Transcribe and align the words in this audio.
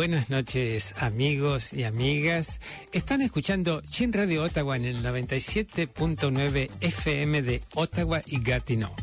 Buenas 0.00 0.30
noches 0.30 0.94
amigos 0.96 1.74
y 1.74 1.84
amigas. 1.84 2.58
Están 2.90 3.20
escuchando 3.20 3.82
Chin 3.82 4.14
Radio 4.14 4.44
Ottawa 4.44 4.74
en 4.74 4.86
el 4.86 5.04
97.9 5.04 6.70
FM 6.80 7.42
de 7.42 7.62
Ottawa 7.74 8.22
y 8.24 8.40
Gatineau. 8.40 8.94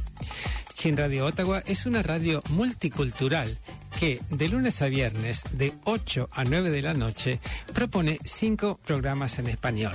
Chin 0.73 0.97
Radio 0.97 1.27
Ottawa 1.27 1.61
es 1.67 1.85
una 1.85 2.01
radio 2.01 2.41
multicultural 2.49 3.59
que 3.99 4.19
de 4.31 4.47
lunes 4.49 4.81
a 4.81 4.87
viernes 4.87 5.43
de 5.51 5.71
8 5.83 6.29
a 6.31 6.45
9 6.45 6.71
de 6.71 6.81
la 6.81 6.95
noche 6.95 7.39
propone 7.75 8.17
cinco 8.23 8.79
programas 8.83 9.37
en 9.37 9.49
español. 9.49 9.93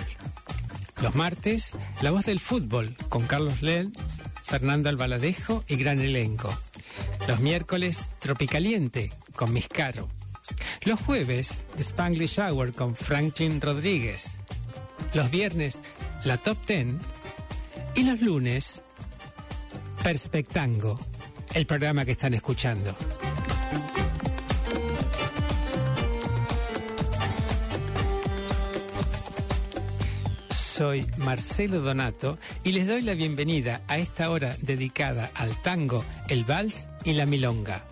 Los 1.03 1.17
martes, 1.17 1.73
La 2.01 2.13
Voz 2.13 2.27
del 2.27 2.39
Fútbol 2.39 2.95
con 3.09 3.27
Carlos 3.27 3.61
Lenz, 3.61 4.21
Fernando 4.41 4.89
Albaladejo 4.89 5.65
y 5.67 5.75
gran 5.75 5.99
elenco. 5.99 6.57
Los 7.27 7.41
miércoles, 7.41 8.05
Tropicaliente 8.21 9.11
con 9.35 9.53
Miscaro. 9.53 10.09
Los 10.85 11.01
jueves, 11.01 11.65
The 11.77 11.83
Spanglish 11.83 12.39
Hour 12.39 12.73
con 12.73 12.97
Franklin 12.97 13.61
Rodríguez. 13.61 14.33
Los 15.15 15.31
viernes, 15.31 15.81
la 16.25 16.39
Top 16.39 16.59
Ten. 16.67 16.99
Y 17.95 18.05
los 18.05 18.21
lunes, 18.21 18.83
Perspectango, 20.03 20.99
el 21.55 21.67
programa 21.67 22.05
que 22.05 22.13
están 22.13 22.35
escuchando. 22.35 22.97
Soy 30.51 31.07
Marcelo 31.19 31.81
Donato 31.81 32.39
y 32.65 32.73
les 32.73 32.89
doy 32.89 33.03
la 33.03 33.15
bienvenida 33.15 33.83
a 33.87 33.99
esta 33.99 34.31
hora 34.31 34.57
dedicada 34.63 35.31
al 35.35 35.55
tango, 35.63 36.05
el 36.29 36.45
vals 36.45 36.89
y 37.05 37.13
la 37.13 37.27
milonga. 37.27 37.85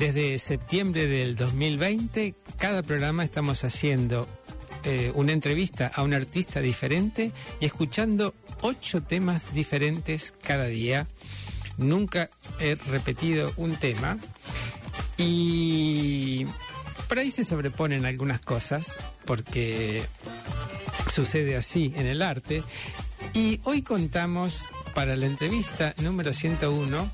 Desde 0.00 0.38
septiembre 0.38 1.06
del 1.06 1.36
2020, 1.36 2.34
cada 2.56 2.82
programa 2.82 3.22
estamos 3.22 3.64
haciendo 3.64 4.26
eh, 4.82 5.12
una 5.14 5.32
entrevista 5.32 5.92
a 5.94 6.02
un 6.02 6.14
artista 6.14 6.60
diferente 6.60 7.32
y 7.60 7.66
escuchando 7.66 8.34
ocho 8.62 9.02
temas 9.02 9.52
diferentes 9.52 10.32
cada 10.42 10.64
día. 10.64 11.06
Nunca 11.76 12.30
he 12.60 12.76
repetido 12.76 13.52
un 13.58 13.76
tema 13.76 14.16
y 15.18 16.46
por 17.06 17.18
ahí 17.18 17.30
se 17.30 17.44
sobreponen 17.44 18.06
algunas 18.06 18.40
cosas 18.40 18.96
porque 19.26 20.02
sucede 21.12 21.56
así 21.56 21.92
en 21.94 22.06
el 22.06 22.22
arte. 22.22 22.62
Y 23.34 23.60
hoy 23.64 23.82
contamos 23.82 24.70
para 24.94 25.14
la 25.14 25.26
entrevista 25.26 25.94
número 25.98 26.32
101 26.32 27.10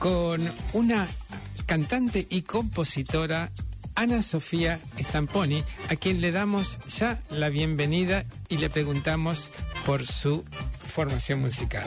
con 0.00 0.52
una 0.72 1.06
cantante 1.70 2.26
y 2.28 2.42
compositora 2.42 3.52
Ana 3.94 4.22
Sofía 4.22 4.80
Stamponi, 4.98 5.62
a 5.88 5.94
quien 5.94 6.20
le 6.20 6.32
damos 6.32 6.80
ya 6.98 7.22
la 7.30 7.48
bienvenida 7.48 8.24
y 8.48 8.56
le 8.56 8.68
preguntamos 8.68 9.50
por 9.86 10.04
su 10.04 10.42
formación 10.92 11.42
musical. 11.42 11.84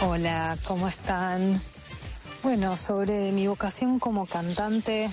Hola, 0.00 0.56
¿cómo 0.64 0.88
están? 0.88 1.60
Bueno, 2.42 2.78
sobre 2.78 3.30
mi 3.32 3.46
vocación 3.46 3.98
como 3.98 4.24
cantante, 4.24 5.10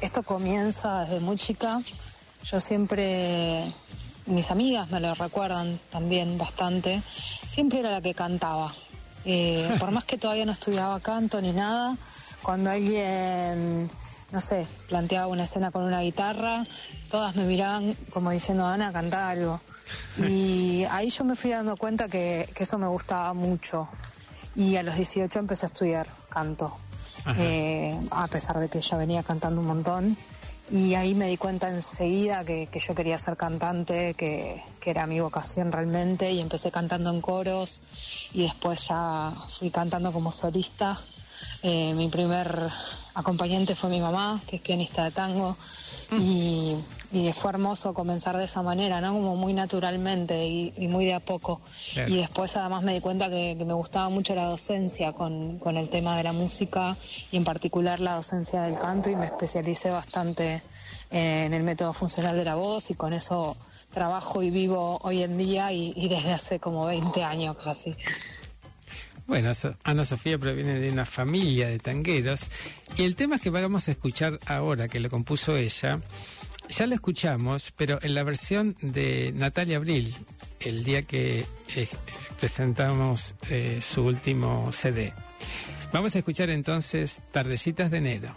esto 0.00 0.22
comienza 0.22 1.00
desde 1.00 1.18
muy 1.18 1.36
chica. 1.36 1.80
Yo 2.44 2.60
siempre, 2.60 3.64
mis 4.26 4.52
amigas 4.52 4.88
me 4.92 5.00
lo 5.00 5.16
recuerdan 5.16 5.80
también 5.90 6.38
bastante, 6.38 7.02
siempre 7.08 7.80
era 7.80 7.90
la 7.90 8.00
que 8.00 8.14
cantaba. 8.14 8.72
Eh, 9.24 9.76
por 9.80 9.90
más 9.90 10.04
que 10.04 10.18
todavía 10.18 10.46
no 10.46 10.52
estudiaba 10.52 11.00
canto 11.00 11.40
ni 11.40 11.52
nada, 11.52 11.96
cuando 12.42 12.70
alguien, 12.70 13.90
no 14.30 14.40
sé, 14.40 14.66
planteaba 14.88 15.26
una 15.26 15.44
escena 15.44 15.70
con 15.70 15.84
una 15.84 16.00
guitarra, 16.00 16.64
todas 17.10 17.36
me 17.36 17.44
miraban 17.44 17.94
como 18.12 18.30
diciendo, 18.30 18.66
Ana, 18.66 18.92
canta 18.92 19.28
algo. 19.28 19.60
Y 20.18 20.84
ahí 20.90 21.10
yo 21.10 21.24
me 21.24 21.34
fui 21.34 21.50
dando 21.50 21.76
cuenta 21.76 22.08
que, 22.08 22.48
que 22.54 22.64
eso 22.64 22.78
me 22.78 22.86
gustaba 22.86 23.32
mucho. 23.34 23.88
Y 24.54 24.76
a 24.76 24.82
los 24.82 24.96
18 24.96 25.38
empecé 25.38 25.66
a 25.66 25.68
estudiar 25.68 26.06
canto, 26.28 26.76
eh, 27.38 27.98
a 28.10 28.26
pesar 28.28 28.58
de 28.58 28.68
que 28.68 28.82
ya 28.82 28.96
venía 28.96 29.22
cantando 29.22 29.60
un 29.60 29.66
montón. 29.66 30.16
Y 30.70 30.94
ahí 30.94 31.14
me 31.14 31.26
di 31.26 31.36
cuenta 31.36 31.68
enseguida 31.68 32.44
que, 32.44 32.68
que 32.68 32.80
yo 32.80 32.94
quería 32.94 33.18
ser 33.18 33.36
cantante, 33.36 34.14
que, 34.14 34.62
que, 34.80 34.90
era 34.90 35.06
mi 35.06 35.20
vocación 35.20 35.70
realmente, 35.70 36.32
y 36.32 36.40
empecé 36.40 36.70
cantando 36.70 37.10
en 37.10 37.20
coros 37.20 37.82
y 38.32 38.42
después 38.42 38.88
ya 38.88 39.34
fui 39.48 39.70
cantando 39.70 40.12
como 40.12 40.32
solista. 40.32 40.98
Eh, 41.62 41.92
mi 41.94 42.08
primer 42.08 42.70
acompañante 43.14 43.74
fue 43.74 43.90
mi 43.90 44.00
mamá, 44.00 44.40
que 44.46 44.56
es 44.56 44.62
pianista 44.62 45.04
de 45.04 45.10
tango, 45.10 45.56
y, 46.18 46.76
y, 47.12 47.32
fue 47.32 47.50
hermoso 47.50 47.94
comenzar 47.94 48.36
de 48.36 48.44
esa 48.44 48.62
manera, 48.62 49.00
¿no? 49.00 49.12
Como 49.12 49.36
muy 49.36 49.52
naturalmente 49.52 50.46
y, 50.46 50.72
y 50.76 50.88
muy 50.88 51.04
de 51.04 51.14
a 51.14 51.20
poco. 51.20 51.60
Claro. 51.94 52.12
Y 52.12 52.16
después 52.16 52.56
además 52.56 52.82
me 52.82 52.94
di 52.94 53.00
cuenta 53.00 53.28
que, 53.28 53.56
que 53.58 53.64
me 53.64 53.74
gustaba 53.74 54.08
mucho 54.08 54.34
la 54.34 54.46
docencia 54.46 55.12
con, 55.12 55.58
con, 55.58 55.76
el 55.76 55.88
tema 55.88 56.16
de 56.16 56.22
la 56.22 56.32
música 56.32 56.96
y 57.30 57.36
en 57.36 57.44
particular 57.44 58.00
la 58.00 58.14
docencia 58.14 58.62
del 58.62 58.78
canto 58.78 59.10
y 59.10 59.16
me 59.16 59.26
especialicé 59.26 59.90
bastante 59.90 60.62
en 61.10 61.52
el 61.52 61.62
método 61.62 61.92
funcional 61.92 62.36
de 62.36 62.44
la 62.44 62.54
voz 62.54 62.90
y 62.90 62.94
con 62.94 63.12
eso 63.12 63.56
trabajo 63.90 64.42
y 64.42 64.50
vivo 64.50 64.98
hoy 65.02 65.22
en 65.22 65.36
día 65.36 65.72
y, 65.72 65.92
y 65.96 66.08
desde 66.08 66.32
hace 66.32 66.58
como 66.58 66.86
20 66.86 67.22
años 67.24 67.56
casi. 67.62 67.94
Bueno, 69.26 69.52
Ana 69.84 70.04
Sofía 70.04 70.38
proviene 70.38 70.78
de 70.80 70.90
una 70.90 71.06
familia 71.06 71.68
de 71.68 71.78
tangueros 71.78 72.40
y 72.96 73.02
el 73.04 73.16
tema 73.16 73.38
que 73.38 73.50
vamos 73.50 73.88
a 73.88 73.92
escuchar 73.92 74.38
ahora, 74.46 74.88
que 74.88 75.00
lo 75.00 75.10
compuso 75.10 75.56
ella, 75.56 76.00
ya 76.68 76.86
lo 76.86 76.94
escuchamos, 76.94 77.72
pero 77.76 77.98
en 78.02 78.14
la 78.14 78.24
versión 78.24 78.76
de 78.80 79.32
Natalia 79.34 79.76
Abril, 79.76 80.14
el 80.60 80.84
día 80.84 81.02
que 81.02 81.44
eh, 81.76 81.88
presentamos 82.40 83.34
eh, 83.50 83.80
su 83.80 84.02
último 84.02 84.70
CD. 84.72 85.12
Vamos 85.92 86.14
a 86.14 86.18
escuchar 86.18 86.50
entonces 86.50 87.22
Tardecitas 87.30 87.90
de 87.90 87.98
enero, 87.98 88.34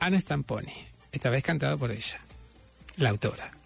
Ana 0.00 0.20
Stamponi, 0.20 0.72
esta 1.12 1.30
vez 1.30 1.42
cantado 1.42 1.78
por 1.78 1.90
ella, 1.90 2.20
la 2.96 3.10
autora. 3.10 3.59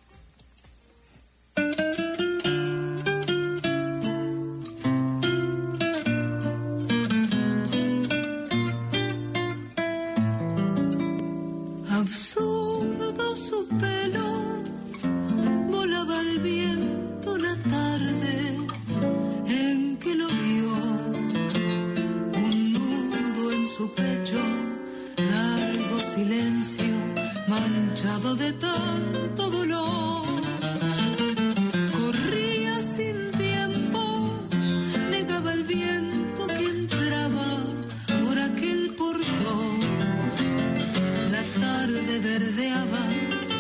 Manchado 28.25 28.37
de 28.37 28.53
tanto 28.53 29.51
dolor. 29.51 30.27
Corría 31.93 32.81
sin 32.81 33.31
tiempo, 33.33 34.03
negaba 35.11 35.53
el 35.53 35.65
viento 35.65 36.47
que 36.47 36.65
entraba 36.65 37.47
por 38.23 38.39
aquel 38.39 38.95
portón. 38.97 39.81
La 41.31 41.43
tarde 41.61 42.19
verdeaba 42.21 43.05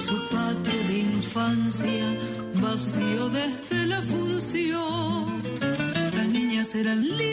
su 0.06 0.16
patio 0.28 0.80
de 0.88 0.98
infancia, 0.98 2.06
vacío 2.54 3.28
desde 3.28 3.86
la 3.86 4.00
función. 4.02 5.42
Las 6.16 6.28
niñas 6.28 6.74
eran 6.74 7.00
libres 7.02 7.23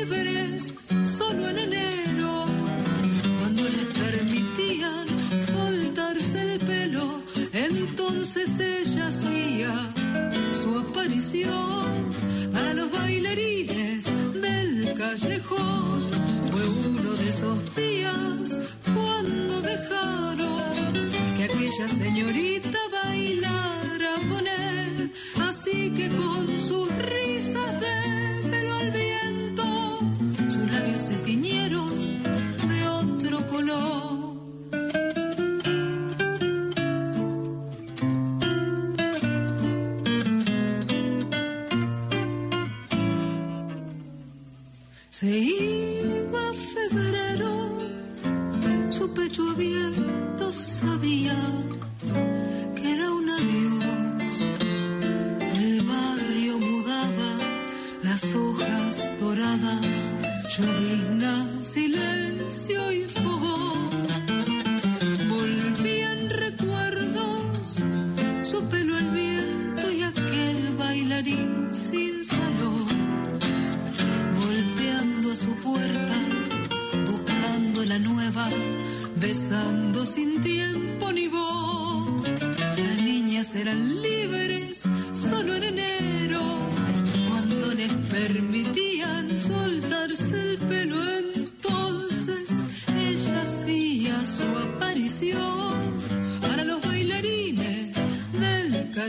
Fue 15.22 16.68
uno 16.68 17.12
de 17.14 17.30
esos 17.30 17.76
días 17.76 18.58
cuando 18.92 19.62
dejaron 19.62 21.12
que 21.38 21.44
aquella 21.44 21.88
señorita 21.90 22.71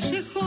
callejón. 0.00 0.42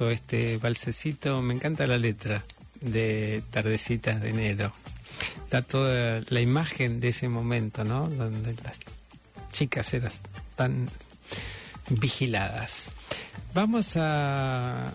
Este 0.00 0.58
balsecito, 0.58 1.42
me 1.42 1.54
encanta 1.54 1.86
la 1.86 1.98
letra 1.98 2.44
de 2.80 3.42
Tardecitas 3.50 4.20
de 4.20 4.30
enero. 4.30 4.72
Da 5.50 5.62
toda 5.62 6.22
la 6.28 6.40
imagen 6.40 7.00
de 7.00 7.08
ese 7.08 7.28
momento, 7.28 7.82
¿no? 7.82 8.08
Donde 8.08 8.54
las 8.62 8.78
chicas 9.50 9.92
eran 9.94 10.12
tan 10.54 10.88
vigiladas. 11.88 12.90
Vamos 13.54 13.96
a 13.96 14.92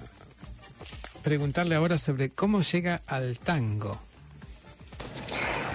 preguntarle 1.21 1.75
ahora 1.75 1.97
sobre 1.97 2.29
cómo 2.29 2.61
llega 2.61 3.01
al 3.05 3.37
tango. 3.39 3.99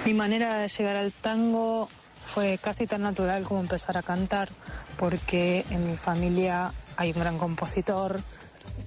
Mi 0.06 0.14
manera 0.14 0.56
de 0.56 0.68
llegar 0.68 0.96
al 0.96 1.12
tango 1.12 1.90
fue 2.24 2.58
casi 2.58 2.86
tan 2.86 3.02
natural 3.02 3.44
como 3.44 3.60
empezar 3.60 3.98
a 3.98 4.02
cantar, 4.02 4.48
porque 4.96 5.66
en 5.70 5.90
mi 5.90 5.98
familia 5.98 6.72
hay 6.96 7.12
un 7.12 7.18
gran 7.18 7.38
compositor, 7.38 8.20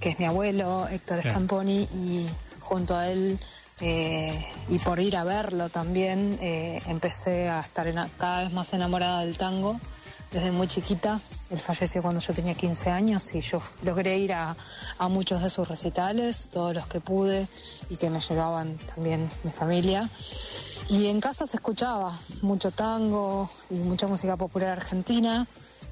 que 0.00 0.10
es 0.10 0.18
mi 0.18 0.24
abuelo, 0.26 0.88
Héctor 0.88 1.20
Claro. 1.20 1.30
Stamponi, 1.30 1.82
y 1.82 2.26
junto 2.60 2.96
a 2.96 3.08
él, 3.08 3.38
eh, 3.80 4.46
y 4.68 4.78
por 4.78 5.00
ir 5.00 5.16
a 5.16 5.24
verlo 5.24 5.68
también, 5.68 6.38
eh, 6.40 6.80
empecé 6.86 7.48
a 7.48 7.60
estar 7.60 7.92
cada 8.18 8.44
vez 8.44 8.52
más 8.52 8.72
enamorada 8.72 9.20
del 9.20 9.36
tango. 9.36 9.80
Desde 10.30 10.50
muy 10.50 10.66
chiquita, 10.66 11.20
él 11.50 11.60
falleció 11.60 12.00
cuando 12.00 12.18
yo 12.20 12.32
tenía 12.32 12.54
15 12.54 12.88
años 12.90 13.34
y 13.34 13.40
yo 13.40 13.60
logré 13.82 14.16
ir 14.16 14.32
a, 14.32 14.56
a 14.96 15.08
muchos 15.08 15.42
de 15.42 15.50
sus 15.50 15.68
recitales, 15.68 16.48
todos 16.50 16.74
los 16.74 16.86
que 16.86 17.00
pude 17.00 17.48
y 17.90 17.98
que 17.98 18.08
me 18.08 18.18
llevaban 18.18 18.78
también 18.94 19.28
mi 19.44 19.50
familia. 19.50 20.08
Y 20.88 21.06
en 21.08 21.20
casa 21.20 21.46
se 21.46 21.58
escuchaba 21.58 22.18
mucho 22.40 22.70
tango 22.70 23.50
y 23.68 23.74
mucha 23.74 24.06
música 24.06 24.36
popular 24.38 24.70
argentina. 24.70 25.46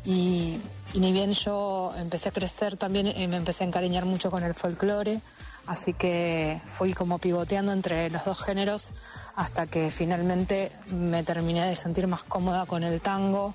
Y, 0.04 0.60
ni 0.94 1.12
bien 1.12 1.32
yo 1.34 1.92
empecé 1.96 2.30
a 2.30 2.32
crecer 2.32 2.76
también 2.76 3.06
eh, 3.06 3.28
me 3.28 3.36
empecé 3.36 3.62
a 3.62 3.66
encariñar 3.68 4.06
mucho 4.06 4.28
con 4.28 4.42
el 4.42 4.54
folclore, 4.54 5.20
así 5.66 5.94
que 5.94 6.60
fui 6.66 6.94
como 6.94 7.18
pivoteando 7.20 7.72
entre 7.72 8.10
los 8.10 8.24
dos 8.24 8.42
géneros 8.42 8.90
hasta 9.36 9.68
que 9.68 9.92
finalmente 9.92 10.72
me 10.88 11.22
terminé 11.22 11.64
de 11.64 11.76
sentir 11.76 12.08
más 12.08 12.24
cómoda 12.24 12.66
con 12.66 12.82
el 12.82 13.00
tango 13.00 13.54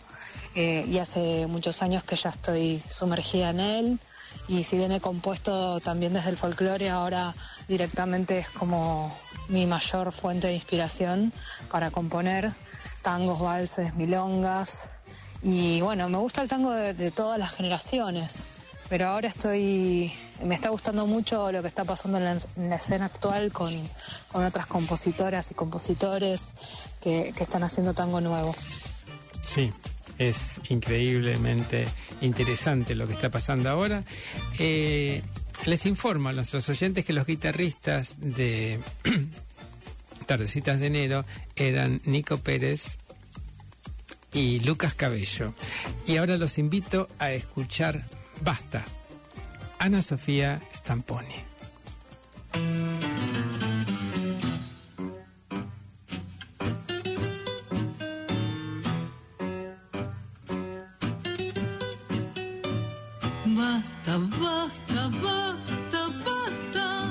eh, 0.53 0.85
y 0.87 0.99
hace 0.99 1.45
muchos 1.47 1.81
años 1.81 2.03
que 2.03 2.15
ya 2.15 2.29
estoy 2.29 2.81
sumergida 2.89 3.49
en 3.49 3.59
él 3.59 3.99
y 4.47 4.63
si 4.63 4.77
bien 4.77 4.91
he 4.91 5.01
compuesto 5.01 5.79
también 5.79 6.13
desde 6.13 6.29
el 6.29 6.37
folclore, 6.37 6.89
ahora 6.89 7.33
directamente 7.67 8.37
es 8.37 8.49
como 8.49 9.15
mi 9.49 9.65
mayor 9.65 10.11
fuente 10.11 10.47
de 10.47 10.53
inspiración 10.53 11.33
para 11.71 11.91
componer 11.91 12.53
tangos, 13.01 13.39
valses, 13.39 13.95
milongas. 13.95 14.89
Y 15.47 15.79
bueno, 15.79 16.09
me 16.09 16.17
gusta 16.17 16.41
el 16.41 16.49
tango 16.49 16.71
de, 16.71 17.11
todas 17.11 17.37
las 17.37 17.53
generaciones, 17.53 18.63
pero 18.89 19.09
ahora 19.09 19.29
estoy, 19.29 20.11
me 20.43 20.55
está 20.55 20.69
gustando 20.69 21.05
mucho 21.05 21.51
lo 21.51 21.61
que 21.61 21.67
está 21.67 21.85
pasando 21.85 22.17
en 22.17 22.25
la, 22.25 22.31
en 22.31 22.69
la 22.71 22.77
escena 22.77 23.05
actual 23.05 23.51
con, 23.51 23.71
con 24.31 24.43
otras 24.43 24.65
compositoras 24.65 25.51
y 25.51 25.53
compositores 25.53 26.51
que, 26.99 27.31
que 27.37 27.43
están 27.43 27.61
haciendo 27.61 27.93
tango 27.93 28.21
nuevo. 28.21 28.55
Sí, 29.43 29.71
es 30.17 30.59
increíblemente 30.69 31.85
interesante 32.21 32.95
lo 32.95 33.05
que 33.05 33.13
está 33.13 33.29
pasando 33.29 33.69
ahora. 33.69 34.03
Eh, 34.57 35.21
les 35.67 35.85
informo 35.85 36.29
a 36.29 36.33
nuestros 36.33 36.67
oyentes 36.69 37.05
que 37.05 37.13
los 37.13 37.27
guitarristas 37.27 38.15
de 38.19 38.79
Tardecitas 40.25 40.79
de 40.79 40.87
Enero 40.87 41.23
eran 41.55 42.01
Nico 42.05 42.37
Pérez 42.37 42.97
y 44.35 44.59
Lucas 44.59 44.93
Cabello. 44.93 45.53
Y 46.05 46.17
ahora 46.17 46.37
los 46.37 46.57
invito 46.57 47.07
a 47.17 47.31
escuchar 47.31 48.03
Basta, 48.41 48.83
Ana 49.79 50.01
Sofía 50.01 50.61
Stamponi. 50.73 51.35
Basta, 63.45 64.17
basta, 64.17 65.09
basta, 65.23 66.07
basta. 66.25 67.09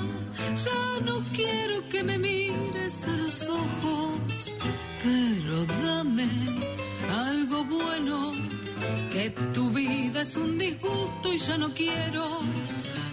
Ya 0.63 1.05
no 1.05 1.23
quiero 1.33 1.89
que 1.89 2.03
me 2.03 2.17
mires 2.19 3.03
a 3.05 3.11
los 3.17 3.49
ojos, 3.49 4.55
pero 5.03 5.65
dame 5.65 6.64
bueno. 7.69 8.31
Que 9.11 9.29
tu 9.53 9.69
vida 9.69 10.21
es 10.21 10.35
un 10.35 10.57
disgusto 10.57 11.33
y 11.33 11.37
ya 11.37 11.57
no 11.57 11.73
quiero 11.73 12.25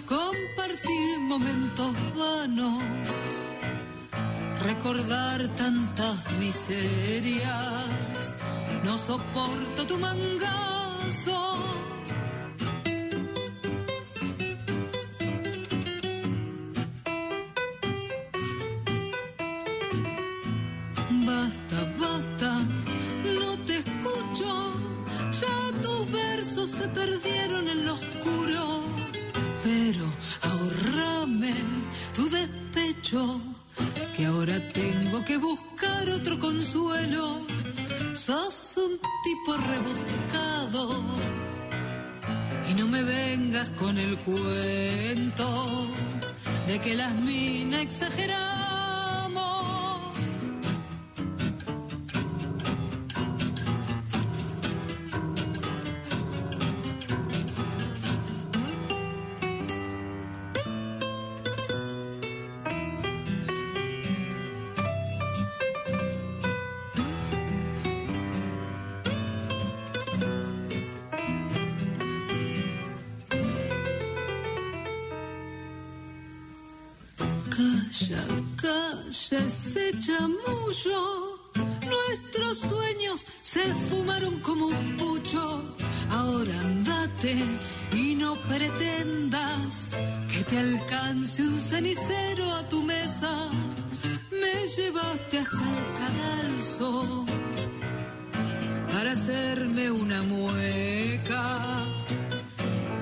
compartir 0.05 1.19
momentos 1.19 1.91
vanos. 2.15 2.83
Recordar 4.61 5.47
tantas 5.49 6.31
miserias. 6.39 8.35
No 8.83 8.97
soporto 8.97 9.87
tu 9.87 9.97
mangazo. 9.97 11.72
El 44.13 44.19
cuento 44.19 45.87
de 46.67 46.79
que 46.79 46.93
las 46.93 47.13
minas 47.15 47.81
exageramos. 47.81 48.52
Llevaste 94.75 95.37
hasta 95.39 95.55
el 95.55 95.85
cadalso 95.99 97.25
para 98.91 99.11
hacerme 99.11 99.91
una 99.91 100.23
mueca 100.23 101.59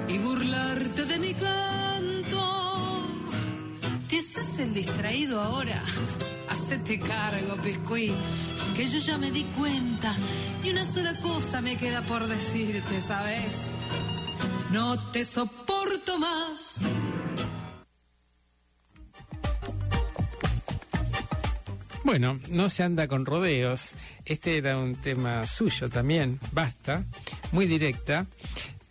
y 0.07 0.17
burlarte 0.17 1.05
de 1.05 1.19
mi 1.19 1.33
canto. 1.33 3.07
¿Te 4.09 4.19
haces 4.19 4.59
el 4.59 4.73
distraído 4.73 5.41
ahora? 5.41 5.81
Hacete 6.49 6.99
cargo, 6.99 7.61
Piscuí, 7.61 8.11
que 8.75 8.87
yo 8.87 8.99
ya 8.99 9.17
me 9.17 9.31
di 9.31 9.43
cuenta 9.43 10.13
y 10.63 10.71
una 10.71 10.85
sola 10.85 11.13
cosa 11.21 11.61
me 11.61 11.77
queda 11.77 12.01
por 12.01 12.27
decirte, 12.27 12.99
¿sabes? 12.99 13.53
No 14.71 15.11
te 15.11 15.23
soporto 15.23 16.17
más. 16.17 16.81
Bueno, 22.11 22.41
no 22.49 22.67
se 22.67 22.83
anda 22.83 23.07
con 23.07 23.25
rodeos. 23.25 23.91
Este 24.25 24.57
era 24.57 24.77
un 24.77 24.97
tema 24.97 25.47
suyo 25.47 25.87
también, 25.87 26.41
basta, 26.51 27.05
muy 27.53 27.67
directa. 27.67 28.27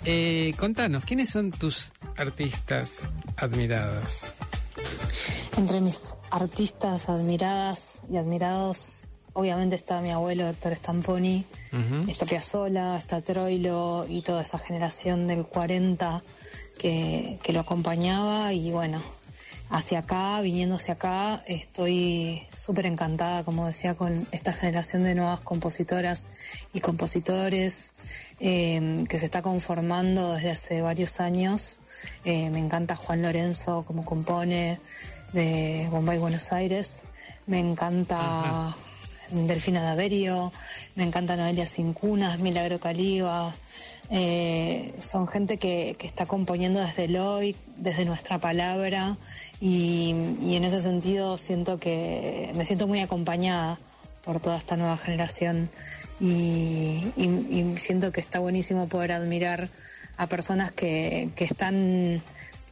Eh, 0.07 0.55
contanos, 0.57 1.05
¿quiénes 1.05 1.29
son 1.29 1.51
tus 1.51 1.93
artistas 2.17 3.11
admiradas? 3.37 4.27
Entre 5.59 5.83
mis 5.83 6.15
artistas 6.31 7.11
admiradas 7.11 8.05
y 8.11 8.17
admirados, 8.17 9.09
obviamente 9.35 9.77
está 9.77 10.01
mi 10.01 10.13
abuelo 10.13 10.49
Héctor 10.49 10.75
Stamponi, 10.77 11.45
está 12.09 12.25
Piazzolla, 12.25 12.97
está 12.97 13.21
Troilo 13.21 14.07
y 14.09 14.23
toda 14.23 14.41
esa 14.41 14.59
generación 14.59 15.27
del 15.27 15.45
40 15.45 16.23
que, 16.79 17.39
que 17.43 17.53
lo 17.53 17.61
acompañaba 17.61 18.55
y 18.55 18.73
bueno, 18.73 19.03
hacia 19.71 20.01
acá, 20.01 20.41
viniendo 20.41 20.75
hacia 20.75 20.95
acá, 20.95 21.43
estoy 21.47 22.43
súper 22.57 22.87
encantada, 22.87 23.45
como 23.45 23.69
decía, 23.69 23.95
con 23.95 24.15
esta 24.33 24.53
generación 24.53 25.05
de 25.05 25.15
nuevas 25.15 25.41
compositoras 25.41 26.27
y 26.73 26.81
compositores 26.81 27.95
eh, 28.41 29.05
que 29.09 29.19
se 29.19 29.25
está 29.25 29.43
conformando 29.43 30.35
desde 30.35 30.51
hace 30.51 30.83
varios 30.83 31.21
años. 31.21 31.79
Eh, 32.25 32.51
me 32.51 32.59
encanta 32.59 32.97
Juan 32.97 33.23
Lorenzo 33.23 33.85
como 33.87 34.05
compone 34.05 34.81
de 35.33 35.87
Bombay 35.91 36.19
Buenos 36.19 36.53
Aires. 36.53 37.05
Me 37.47 37.61
encanta 37.61 38.77
Delfina 39.33 39.83
Daverio, 39.83 40.53
me 40.97 41.05
encanta 41.05 41.37
Noelia 41.37 41.67
Cincunas, 41.67 42.39
Milagro 42.41 42.81
Caliba. 42.81 43.55
Eh, 44.11 44.93
son 44.99 45.29
gente 45.29 45.57
que, 45.59 45.95
que 45.99 46.07
está 46.07 46.27
componiendo 46.27 46.81
desde 46.81 47.05
el 47.05 47.17
hoy, 47.17 47.55
desde 47.77 48.05
nuestra 48.05 48.39
palabra, 48.39 49.17
y, 49.61 50.11
en 50.11 50.65
ese 50.65 50.81
sentido 50.81 51.39
siento 51.39 51.79
que 51.79 52.51
me 52.55 52.65
siento 52.67 52.87
muy 52.89 53.01
acompañada 53.01 53.79
por 54.25 54.41
toda 54.41 54.57
esta 54.59 54.77
nueva 54.77 54.99
generación 54.99 55.71
y, 56.21 57.05
y- 57.17 57.47
y 57.51 57.75
siento 57.79 58.13
que 58.13 58.21
está 58.21 58.39
buenísimo 58.39 58.89
poder 58.89 59.13
admirar 59.13 59.71
a 60.19 60.27
personas 60.27 60.73
que, 60.73 61.31
que 61.37 61.45
están 61.45 62.23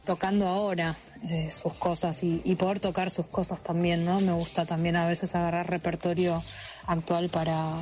tocando 0.05 0.47
ahora 0.47 0.95
eh, 1.29 1.49
sus 1.49 1.73
cosas 1.73 2.23
y, 2.23 2.41
y 2.43 2.55
poder 2.55 2.79
tocar 2.79 3.09
sus 3.09 3.27
cosas 3.27 3.61
también, 3.61 4.05
¿no? 4.05 4.19
Me 4.21 4.31
gusta 4.31 4.65
también 4.65 4.95
a 4.95 5.07
veces 5.07 5.35
agarrar 5.35 5.69
repertorio 5.69 6.41
actual 6.87 7.29
para, 7.29 7.75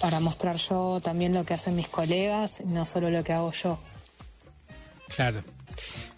para 0.00 0.20
mostrar 0.20 0.56
yo 0.56 1.00
también 1.02 1.32
lo 1.32 1.44
que 1.44 1.54
hacen 1.54 1.76
mis 1.76 1.88
colegas, 1.88 2.62
no 2.64 2.84
solo 2.84 3.10
lo 3.10 3.22
que 3.24 3.32
hago 3.32 3.52
yo. 3.52 3.78
Claro. 5.14 5.42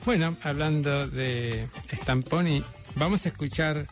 Bueno, 0.05 0.37
hablando 0.43 1.07
de 1.09 1.69
Stamponi, 1.93 2.65
vamos 2.95 3.27
a 3.27 3.29
escuchar 3.29 3.87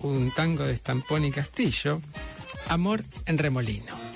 un 0.00 0.30
tango 0.32 0.64
de 0.64 0.76
Stamponi 0.76 1.30
Castillo, 1.30 2.00
Amor 2.68 3.04
en 3.26 3.38
Remolino. 3.38 4.11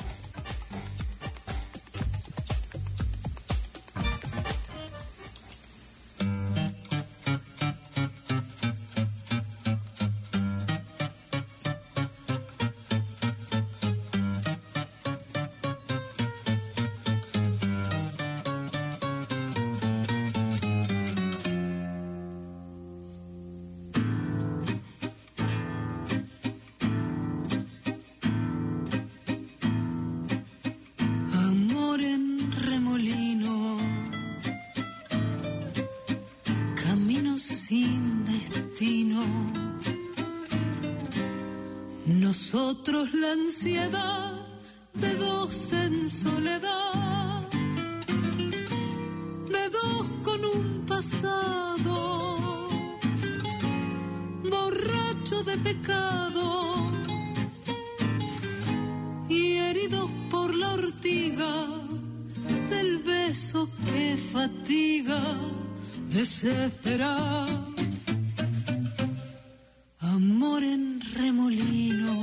Remolino, 71.16 72.14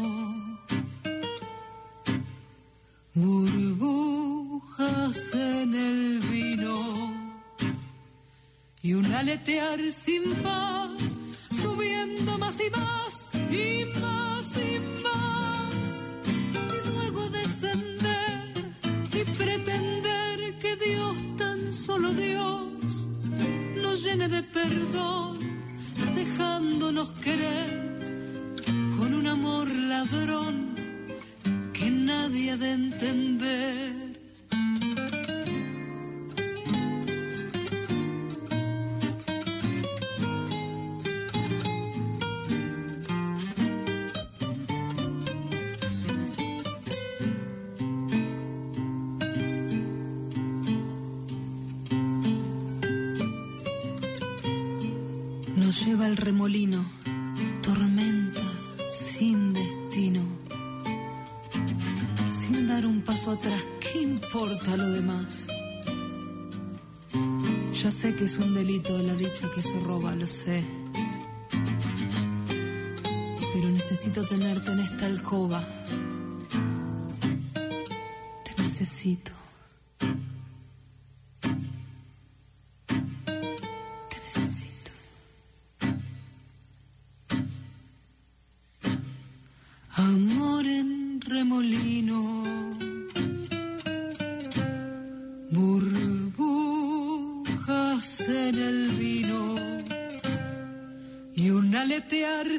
burbujas 3.14 4.54
en 5.34 5.74
el 5.74 6.20
vino 6.20 7.14
y 8.82 8.94
un 8.94 9.06
aletear 9.14 9.80
sin 9.92 10.34
paz, 10.44 11.20
subiendo 11.52 12.38
más 12.38 12.60
y 12.60 12.70
más 12.70 13.30
y 13.52 13.86
más 14.00 14.58
y 14.58 14.80
más. 15.04 16.16
Y 16.54 16.90
luego 16.90 17.30
descender 17.30 18.54
y 19.12 19.24
pretender 19.38 20.58
que 20.60 20.76
Dios, 20.76 21.16
tan 21.38 21.74
solo 21.74 22.14
Dios, 22.14 23.08
nos 23.82 24.04
llene 24.04 24.28
de 24.28 24.44
perdón, 24.44 25.40
dejándonos 26.16 27.14
querer 27.14 27.93
amor 29.34 29.68
ladrón 29.68 30.75
que 31.74 31.90
nadie 31.90 32.52
ha 32.52 32.58
de 32.58 32.72
entender. 32.74 34.03
Sé 68.04 68.14
que 68.16 68.26
es 68.26 68.38
un 68.38 68.54
delito 68.54 68.98
la 69.02 69.16
dicha 69.16 69.50
que 69.56 69.62
se 69.62 69.80
roba, 69.80 70.14
lo 70.14 70.28
sé. 70.28 70.62
Pero 73.54 73.70
necesito 73.70 74.26
tenerte 74.26 74.72
en 74.72 74.80
esta 74.82 75.06
alcoba. 75.06 75.64
Te 78.44 78.62
necesito. 78.62 79.33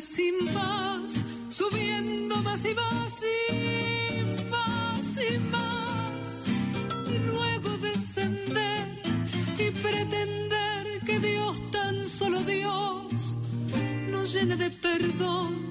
Sin 0.01 0.47
paz, 0.53 1.15
subiendo 1.49 2.37
más 2.43 2.65
y 2.65 2.75
más 2.75 3.23
y 3.23 4.45
más 4.51 5.19
y 5.31 5.39
más. 5.39 6.45
Luego 7.29 7.79
descender 7.79 8.89
y 9.57 9.71
pretender 9.71 11.01
que 11.07 11.21
Dios, 11.21 11.71
tan 11.71 12.05
solo 12.05 12.41
Dios, 12.41 13.37
nos 14.11 14.33
llene 14.33 14.57
de 14.57 14.71
perdón, 14.71 15.71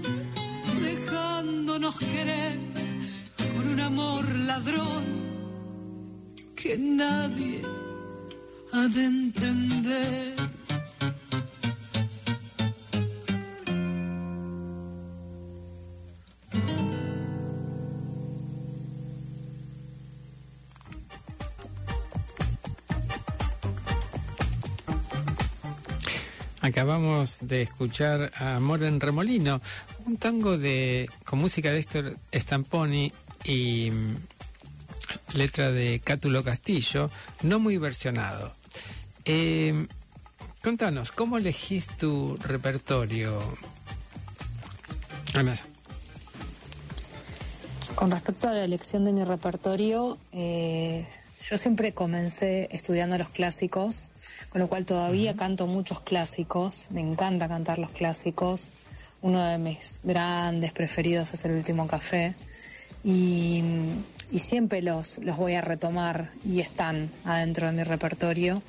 dejándonos 0.82 2.00
querer 2.00 2.58
por 3.54 3.66
un 3.68 3.80
amor 3.82 4.24
ladrón 4.40 5.04
que 6.56 6.78
nadie 6.78 7.62
ha 8.72 8.88
de 8.88 9.23
Acabamos 26.84 27.38
de 27.40 27.62
escuchar 27.62 28.30
a 28.36 28.58
Amor 28.58 28.84
en 28.84 29.00
Remolino, 29.00 29.62
un 30.06 30.18
tango 30.18 30.58
de 30.58 31.10
con 31.24 31.40
música 31.40 31.72
de 31.72 31.80
Héctor 31.80 32.18
Stamponi 32.34 33.14
y 33.46 33.90
mm, 33.90 34.16
letra 35.38 35.72
de 35.72 36.02
Cátulo 36.04 36.44
Castillo, 36.44 37.10
no 37.42 37.62
muy 37.62 37.78
versionado. 37.78 38.54
Eh, 39.24 39.88
contanos, 40.62 41.14
¿cómo 41.14 41.38
elegís 41.38 41.88
tu 41.88 42.36
repertorio? 42.42 43.40
Con 47.96 48.12
respecto 48.12 48.50
a 48.50 48.52
la 48.52 48.66
elección 48.66 49.06
de 49.06 49.14
mi 49.14 49.24
repertorio, 49.24 50.18
eh, 50.34 51.08
yo 51.44 51.58
siempre 51.58 51.92
comencé 51.92 52.70
estudiando 52.72 53.18
los 53.18 53.30
clásicos, 53.30 54.12
con 54.50 54.62
lo 54.62 54.70
cual 54.70 54.86
todavía 54.86 55.36
canto 55.36 55.68
muchos 55.68 56.00
clásicos, 56.00 56.88
me 56.92 57.02
encanta 57.02 57.50
cantar 57.50 57.80
los 57.80 57.92
clásicos. 57.92 58.72
Uno 59.22 59.44
de 59.44 59.58
mis 59.58 60.00
grandes 60.04 60.72
preferidos 60.72 61.34
es 61.34 61.44
El 61.46 61.54
Último 61.54 61.88
Café 61.88 62.36
y, 63.04 63.62
y 64.32 64.40
siempre 64.40 64.82
los, 64.82 65.18
los 65.20 65.36
voy 65.38 65.56
a 65.56 65.62
retomar 65.62 66.32
y 66.46 66.62
están 66.62 67.12
adentro 67.26 67.68
de 67.68 67.74
mi 67.74 67.84
repertorio. 67.84 68.62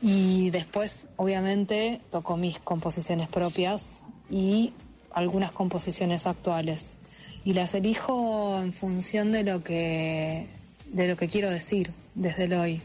Y 0.00 0.50
después, 0.50 1.06
obviamente, 1.16 2.00
toco 2.10 2.36
mis 2.36 2.58
composiciones 2.58 3.28
propias 3.28 4.02
y 4.30 4.72
algunas 5.12 5.52
composiciones 5.52 6.26
actuales. 6.26 6.98
Y 7.44 7.54
las 7.54 7.74
elijo 7.74 8.60
en 8.60 8.72
función 8.72 9.30
de 9.32 9.44
lo 9.44 9.62
que, 9.62 10.48
de 10.92 11.08
lo 11.08 11.16
que 11.16 11.28
quiero 11.28 11.50
decir 11.50 11.90
desde 12.14 12.44
el 12.44 12.54
hoy. 12.54 12.82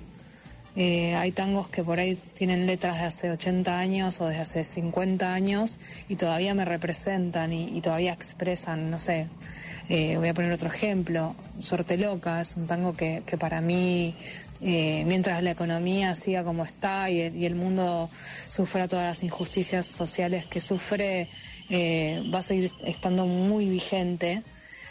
Eh, 0.76 1.16
hay 1.16 1.32
tangos 1.32 1.68
que 1.68 1.84
por 1.84 2.00
ahí 2.00 2.18
tienen 2.34 2.68
letras 2.68 2.98
de 2.98 3.06
hace 3.06 3.32
80 3.32 3.80
años 3.80 4.22
o 4.22 4.28
de 4.28 4.38
hace 4.38 4.64
50 4.64 5.34
años 5.34 5.80
y 6.08 6.18
todavía 6.18 6.54
me 6.54 6.66
representan 6.66 7.52
y, 7.52 7.76
y 7.76 7.82
todavía 7.82 8.14
expresan, 8.14 8.92
no 8.92 9.00
sé, 9.00 9.28
eh, 9.90 10.18
voy 10.18 10.28
a 10.28 10.34
poner 10.34 10.52
otro 10.52 10.68
ejemplo, 10.68 11.34
Suerte 11.60 11.96
Loca 11.98 12.42
es 12.42 12.58
un 12.58 12.68
tango 12.68 12.94
que, 12.94 13.24
que 13.26 13.38
para 13.38 13.62
mí, 13.62 14.16
eh, 14.60 15.06
mientras 15.08 15.42
la 15.42 15.52
economía 15.52 16.14
siga 16.14 16.44
como 16.44 16.66
está 16.66 17.10
y 17.10 17.46
el, 17.46 17.56
mundo 17.56 18.10
sufra 18.50 18.90
todas 18.90 19.06
las 19.06 19.24
injusticias 19.24 19.86
sociales 19.86 20.46
que 20.46 20.60
sufre, 20.60 21.30
eh, 21.70 22.22
va 22.34 22.40
a 22.40 22.44
seguir 22.44 22.70
estando 22.84 23.26
muy 23.28 23.70
vigente. 23.70 24.44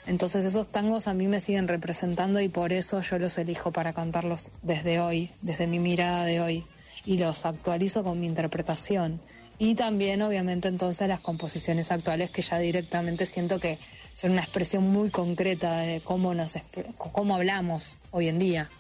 Entonces 0.07 0.45
esos 0.45 0.69
tangos 0.69 1.09
a 1.09 1.15
mí 1.15 1.27
me 1.27 1.41
siguen 1.41 1.69
representando 1.69 2.41
y 2.41 2.49
por 2.49 2.73
eso 2.73 3.01
yo 3.01 3.19
los 3.19 3.37
elijo 3.39 3.73
para 3.73 3.93
cantarlos 3.93 4.53
desde 4.63 5.01
hoy, 5.01 5.31
desde 5.43 5.67
mi 5.67 5.79
mirada 5.79 6.25
de 6.25 6.41
hoy, 6.41 6.65
y 7.05 7.19
los 7.19 7.45
actualizo 7.45 8.05
con 8.05 8.21
mi 8.21 8.27
interpretación. 8.27 9.21
Y 9.59 9.75
también, 9.75 10.23
obviamente, 10.23 10.69
entonces 10.69 11.09
las 11.09 11.21
composiciones 11.21 11.91
actuales 11.91 12.31
que 12.31 12.43
ya 12.43 12.59
directamente 12.59 13.27
siento 13.27 13.59
que 13.59 13.79
son 14.15 14.33
una 14.33 14.43
expresión 14.43 14.85
muy 14.85 15.11
concreta 15.11 15.79
de 15.79 16.01
cómo 16.01 16.35
nos 16.35 16.57
cómo 16.99 17.35
hablamos 17.35 17.99
hoy 18.11 18.29
en 18.29 18.39
día. 18.39 18.71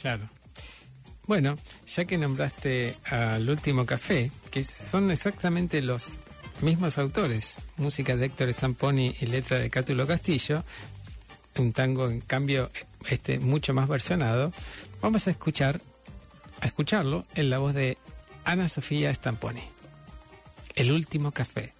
Claro. 0.00 0.28
Bueno, 1.26 1.58
ya 1.86 2.06
que 2.06 2.16
nombraste 2.16 2.96
al 3.10 3.48
último 3.50 3.84
café, 3.84 4.30
que 4.50 4.64
son 4.64 5.10
exactamente 5.10 5.82
los 5.82 6.18
mismos 6.60 6.98
autores, 6.98 7.58
música 7.76 8.16
de 8.16 8.26
Héctor 8.26 8.52
Stamponi 8.52 9.14
y 9.20 9.26
letra 9.26 9.58
de 9.58 9.70
Cátulo 9.70 10.06
Castillo, 10.06 10.64
un 11.58 11.72
tango 11.72 12.08
en 12.08 12.20
cambio 12.20 12.70
este 13.08 13.38
mucho 13.38 13.74
más 13.74 13.88
versionado, 13.88 14.52
vamos 15.00 15.26
a 15.26 15.30
escuchar 15.30 15.80
a 16.60 16.66
escucharlo 16.66 17.24
en 17.34 17.50
la 17.50 17.58
voz 17.58 17.74
de 17.74 17.98
Ana 18.44 18.68
Sofía 18.68 19.14
Stamponi. 19.14 19.62
El 20.74 20.92
último 20.92 21.32
café. 21.32 21.77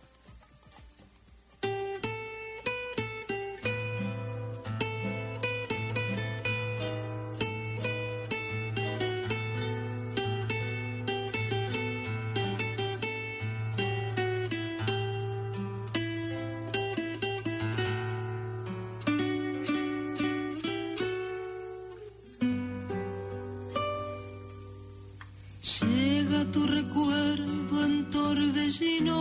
Tu 26.53 26.67
recuerdo 26.67 27.85
en 27.85 28.09
torbellino, 28.11 29.21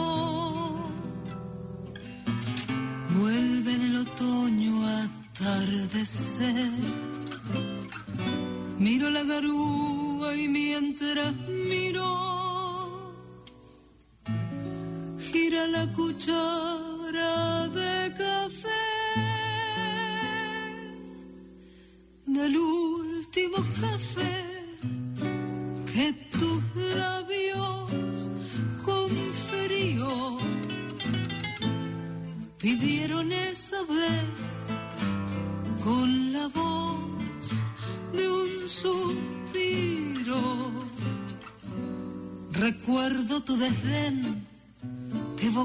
vuelve 3.19 3.73
en 3.73 3.81
el 3.81 3.95
otoño 3.97 4.85
a 4.85 5.03
atardecer. 5.03 6.71
Miro 8.79 9.09
la 9.09 9.23
garúa 9.23 10.35
y 10.35 10.47
mientras 10.47 11.33
miro, 11.69 13.13
gira 15.31 15.67
la 15.67 15.87
cuchara 15.93 16.56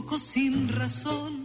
evoco 0.03 0.19
sin 0.19 0.69
razón, 0.69 1.42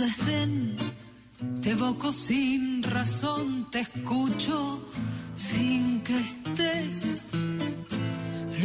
desdén, 0.00 0.76
te 1.62 1.70
evoco 1.72 2.12
sin 2.12 2.82
razón, 2.82 3.70
te 3.70 3.80
escucho 3.80 4.80
sin 5.36 6.00
que 6.00 6.18
estés. 6.18 7.22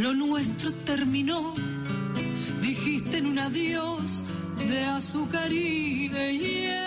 Lo 0.00 0.14
nuestro 0.14 0.72
terminó, 0.90 1.54
dijiste 2.62 3.18
en 3.18 3.26
un 3.26 3.38
adiós 3.38 4.24
de 4.68 4.84
azúcar 4.84 5.52
y 5.52 6.08
de 6.08 6.38
hiel. 6.38 6.85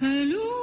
El 0.00 0.34
último. 0.34 0.54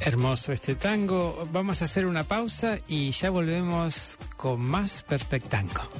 Hermoso 0.00 0.52
este 0.52 0.74
tango. 0.74 1.46
Vamos 1.52 1.82
a 1.82 1.84
hacer 1.84 2.04
una 2.04 2.24
pausa 2.24 2.78
y 2.88 3.10
ya 3.12 3.30
volvemos 3.30 4.18
con 4.36 4.60
más 4.60 5.04
Perspectango. 5.04 5.99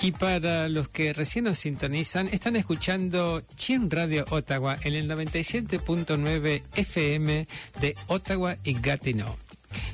Y 0.00 0.12
para 0.12 0.68
los 0.68 0.88
que 0.88 1.12
recién 1.12 1.46
nos 1.46 1.58
sintonizan, 1.58 2.28
están 2.28 2.54
escuchando 2.54 3.42
Chin 3.56 3.90
Radio 3.90 4.24
Ottawa 4.30 4.78
en 4.82 4.94
el 4.94 5.10
97.9 5.10 6.62
FM 6.76 7.48
de 7.80 7.96
Ottawa 8.06 8.56
y 8.62 8.74
Gatineau. 8.74 9.34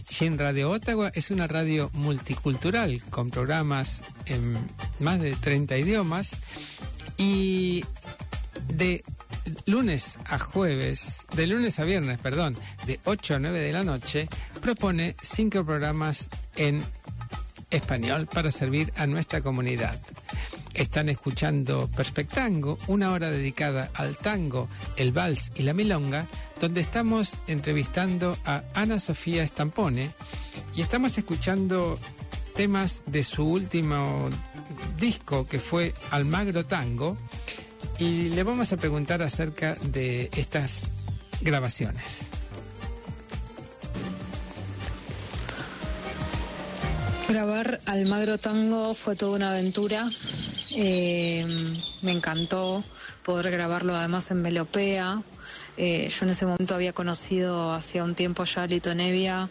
Chin 0.07 0.39
Radio 0.39 0.71
Ottawa 0.71 1.11
es 1.15 1.31
una 1.31 1.47
radio 1.47 1.91
multicultural 1.95 3.03
con 3.11 3.31
programas 3.31 4.03
en 4.27 4.59
más 5.01 5.21
de 5.21 5.35
30 5.35 5.79
idiomas 5.79 6.37
y 7.17 7.83
de 8.75 9.03
lunes 9.65 10.19
a 10.27 10.39
jueves, 10.39 11.27
de 11.35 11.47
lunes 11.47 11.79
a 11.79 11.85
viernes, 11.85 12.19
perdón, 12.19 12.57
de 12.87 13.01
8 13.05 13.37
a 13.37 13.39
9 13.39 13.59
de 13.59 13.73
la 13.73 13.85
noche, 13.85 14.29
propone 14.61 15.17
cinco 15.23 15.65
programas 15.65 16.29
en 16.57 16.85
español 17.75 18.27
para 18.27 18.51
servir 18.51 18.93
a 18.97 19.07
nuestra 19.07 19.41
comunidad. 19.41 19.99
Están 20.75 21.09
escuchando 21.09 21.89
Perspectango, 21.95 22.79
una 22.89 23.13
hora 23.13 23.31
dedicada 23.31 23.91
al 23.95 24.17
tango, 24.17 24.69
el 24.97 25.13
vals 25.13 25.53
y 25.55 25.63
la 25.63 25.73
milonga, 25.73 26.27
donde 26.61 26.81
estamos 26.81 27.35
entrevistando 27.47 28.37
a 28.45 28.63
Ana 28.75 28.99
Sofía 28.99 29.47
Stampone 29.47 30.11
y 30.75 30.83
estamos 30.83 31.17
escuchando 31.17 31.99
temas 32.57 33.03
de 33.07 33.23
su 33.25 33.45
último 33.45 34.29
disco 34.99 35.47
que 35.47 35.59
fue 35.59 35.95
Almagro 36.11 36.65
Tango 36.67 37.17
y 37.99 38.31
le 38.31 38.43
vamos 38.43 38.73
a 38.73 38.77
preguntar 38.77 39.23
acerca 39.23 39.77
de 39.83 40.31
estas 40.37 40.89
grabaciones. 41.41 42.29
Grabar 47.29 47.81
Almagro 47.87 48.37
Tango 48.37 48.95
fue 48.95 49.17
toda 49.17 49.37
una 49.37 49.51
aventura. 49.51 50.09
Eh, 50.77 51.47
me 52.03 52.13
encantó 52.13 52.85
poder 53.25 53.51
grabarlo 53.51 53.97
además 53.97 54.31
en 54.31 54.43
Melopea. 54.43 55.23
Eh, 55.77 56.11
yo 56.11 56.27
en 56.27 56.31
ese 56.31 56.45
momento 56.45 56.75
había 56.75 56.93
conocido 56.93 57.73
hacía 57.73 58.05
un 58.05 58.15
tiempo 58.15 58.45
ya 58.45 58.65
a 58.65 58.67
Lito 58.67 58.95
Nevia 58.95 59.49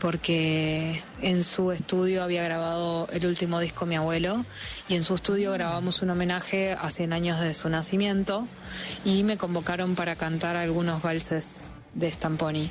porque 0.00 1.02
en 1.22 1.44
su 1.44 1.70
estudio 1.70 2.22
había 2.22 2.42
grabado 2.42 3.08
el 3.12 3.26
último 3.26 3.60
disco 3.60 3.86
Mi 3.86 3.96
Abuelo 3.96 4.44
y 4.88 4.94
en 4.94 5.04
su 5.04 5.14
estudio 5.14 5.52
grabamos 5.52 6.02
un 6.02 6.10
homenaje 6.10 6.72
a 6.72 6.90
100 6.90 7.12
años 7.12 7.40
de 7.40 7.54
su 7.54 7.68
nacimiento 7.68 8.46
y 9.04 9.22
me 9.22 9.36
convocaron 9.36 9.94
para 9.94 10.16
cantar 10.16 10.56
algunos 10.56 11.02
valses 11.02 11.70
de 11.94 12.10
Stamponi. 12.10 12.70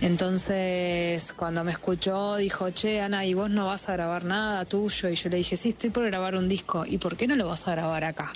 Entonces, 0.00 1.32
cuando 1.34 1.64
me 1.64 1.72
escuchó, 1.72 2.36
dijo, 2.36 2.70
che, 2.70 3.00
Ana, 3.00 3.24
¿y 3.26 3.34
vos 3.34 3.50
no 3.50 3.66
vas 3.66 3.88
a 3.88 3.92
grabar 3.92 4.24
nada 4.24 4.64
tuyo? 4.64 5.08
Y 5.08 5.14
yo 5.14 5.28
le 5.28 5.38
dije, 5.38 5.56
sí, 5.56 5.70
estoy 5.70 5.90
por 5.90 6.04
grabar 6.06 6.36
un 6.36 6.48
disco. 6.48 6.84
¿Y 6.86 6.98
por 6.98 7.16
qué 7.16 7.26
no 7.26 7.36
lo 7.36 7.48
vas 7.48 7.66
a 7.68 7.72
grabar 7.72 8.04
acá? 8.04 8.32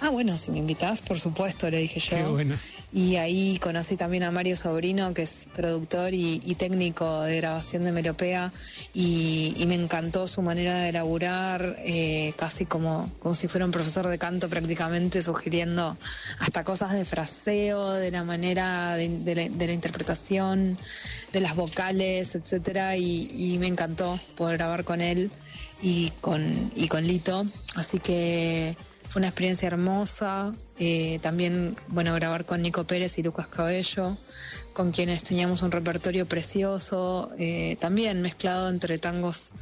Ah, 0.00 0.10
bueno, 0.10 0.36
si 0.36 0.50
me 0.50 0.58
invitás, 0.58 1.00
por 1.00 1.18
supuesto, 1.18 1.70
le 1.70 1.78
dije 1.78 2.00
yo. 2.00 2.16
Qué 2.16 2.22
bueno. 2.24 2.54
Y 2.92 3.16
ahí 3.16 3.58
conocí 3.58 3.96
también 3.96 4.22
a 4.22 4.30
Mario 4.30 4.56
Sobrino, 4.56 5.12
que 5.14 5.22
es 5.22 5.48
productor 5.54 6.14
y, 6.14 6.40
y 6.44 6.54
técnico 6.54 7.22
de 7.22 7.36
grabación 7.38 7.84
de 7.84 7.92
Melopea, 7.92 8.52
y, 8.92 9.54
y 9.56 9.66
me 9.66 9.74
encantó 9.74 10.26
su 10.28 10.42
manera 10.42 10.78
de 10.78 10.92
laburar, 10.92 11.76
eh, 11.80 12.32
casi 12.36 12.66
como, 12.66 13.10
como 13.20 13.34
si 13.34 13.48
fuera 13.48 13.64
un 13.66 13.72
profesor 13.72 14.06
de 14.08 14.18
canto 14.18 14.48
prácticamente, 14.48 15.22
sugiriendo 15.22 15.96
hasta 16.38 16.64
cosas 16.64 16.92
de 16.92 17.04
fraseo, 17.04 17.92
de 17.92 18.10
la 18.10 18.24
manera 18.24 18.94
de, 18.96 19.08
de 19.08 19.34
la, 19.34 19.48
de 19.48 19.66
la 19.66 19.72
interpretación, 19.72 20.78
de 21.32 21.40
las 21.40 21.56
vocales, 21.56 22.34
etcétera, 22.34 22.96
y, 22.96 23.30
y 23.34 23.58
me 23.58 23.66
encantó 23.66 24.18
poder 24.36 24.58
grabar 24.58 24.84
con 24.84 25.00
él 25.00 25.30
y 25.82 26.10
con, 26.20 26.70
y 26.76 26.88
con 26.88 27.04
Lito. 27.06 27.44
Así 27.74 27.98
que 27.98 28.76
una 29.16 29.28
experiencia 29.28 29.66
hermosa. 29.66 30.52
Eh, 30.78 31.20
también, 31.22 31.76
bueno, 31.88 32.14
grabar 32.14 32.44
con 32.44 32.60
Nico 32.62 32.84
Pérez 32.84 33.16
y 33.18 33.22
Lucas 33.22 33.46
Cabello, 33.46 34.18
con 34.72 34.90
quienes 34.90 35.22
teníamos 35.22 35.62
un 35.62 35.70
repertorio 35.70 36.26
precioso, 36.26 37.30
eh, 37.38 37.76
también 37.80 38.20
mezclado 38.22 38.68
entre 38.68 38.98
tangos 38.98 39.52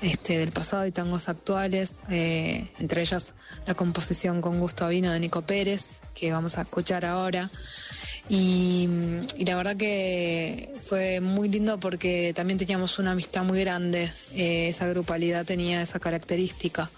este, 0.00 0.38
del 0.38 0.50
pasado 0.50 0.86
y 0.86 0.92
tangos 0.92 1.28
actuales, 1.28 2.02
eh, 2.08 2.70
entre 2.78 3.02
ellas 3.02 3.34
la 3.66 3.74
composición 3.74 4.40
con 4.40 4.58
gusto 4.60 4.86
a 4.86 4.88
vino 4.88 5.12
de 5.12 5.20
Nico 5.20 5.42
Pérez, 5.42 6.00
que 6.14 6.32
vamos 6.32 6.56
a 6.56 6.62
escuchar 6.62 7.04
ahora. 7.04 7.50
Y, 8.28 8.88
y 9.36 9.44
la 9.44 9.56
verdad 9.56 9.76
que 9.76 10.72
fue 10.80 11.20
muy 11.20 11.48
lindo 11.48 11.78
porque 11.78 12.32
también 12.34 12.56
teníamos 12.56 12.98
una 12.98 13.10
amistad 13.10 13.42
muy 13.42 13.60
grande. 13.60 14.10
Eh, 14.34 14.68
esa 14.68 14.86
grupalidad 14.86 15.44
tenía 15.44 15.82
esa 15.82 15.98
característica 15.98 16.88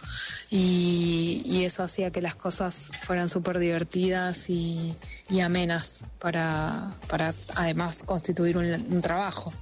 y, 0.50 1.42
y 1.44 1.64
eso 1.64 1.82
hacía 1.82 2.10
que 2.10 2.20
las 2.20 2.37
cosas 2.37 2.92
fueran 3.02 3.28
súper 3.28 3.58
divertidas 3.64 4.48
y, 4.50 4.96
y 5.29 5.40
amenas 5.40 6.07
para, 6.18 6.94
para 7.09 7.35
además 7.57 8.03
constituir 8.05 8.57
un, 8.57 9.00
trabajo. 9.03 9.53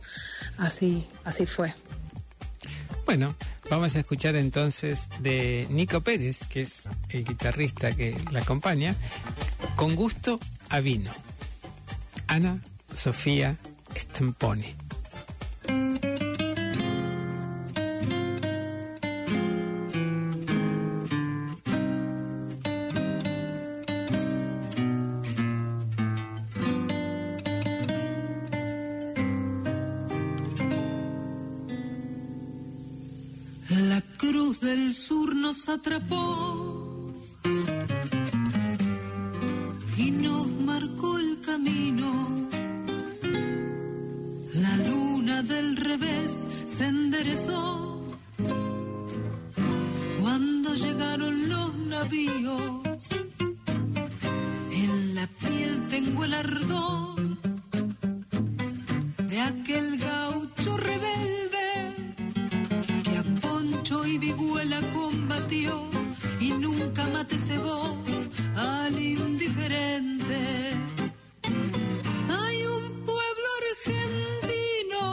Así, 0.58 1.06
así 1.24 1.46
fue. 1.46 1.74
Bueno, 3.06 3.34
vamos 3.70 3.96
a 3.96 4.00
escuchar 4.00 4.36
entonces 4.36 5.08
de 5.20 5.66
Nico 5.70 6.00
Pérez, 6.02 6.46
que 6.48 6.62
es 6.62 6.88
el 7.10 7.24
guitarrista 7.24 7.92
que 7.92 8.16
la 8.30 8.40
acompaña, 8.40 8.94
con 9.76 9.94
gusto 9.96 10.38
a 10.68 10.80
vino. 10.80 11.12
Ana 12.26 12.60
Sofía 12.94 13.56
Stemponi. 13.96 14.81
Sur 35.78 36.81
combatió 65.12 65.90
y 66.40 66.52
nunca 66.52 67.06
mate 67.12 67.38
cebó 67.38 67.96
al 68.56 68.98
indiferente. 68.98 70.40
Hay 72.40 72.64
un 72.78 72.84
pueblo 73.10 73.48
argentino 73.62 75.04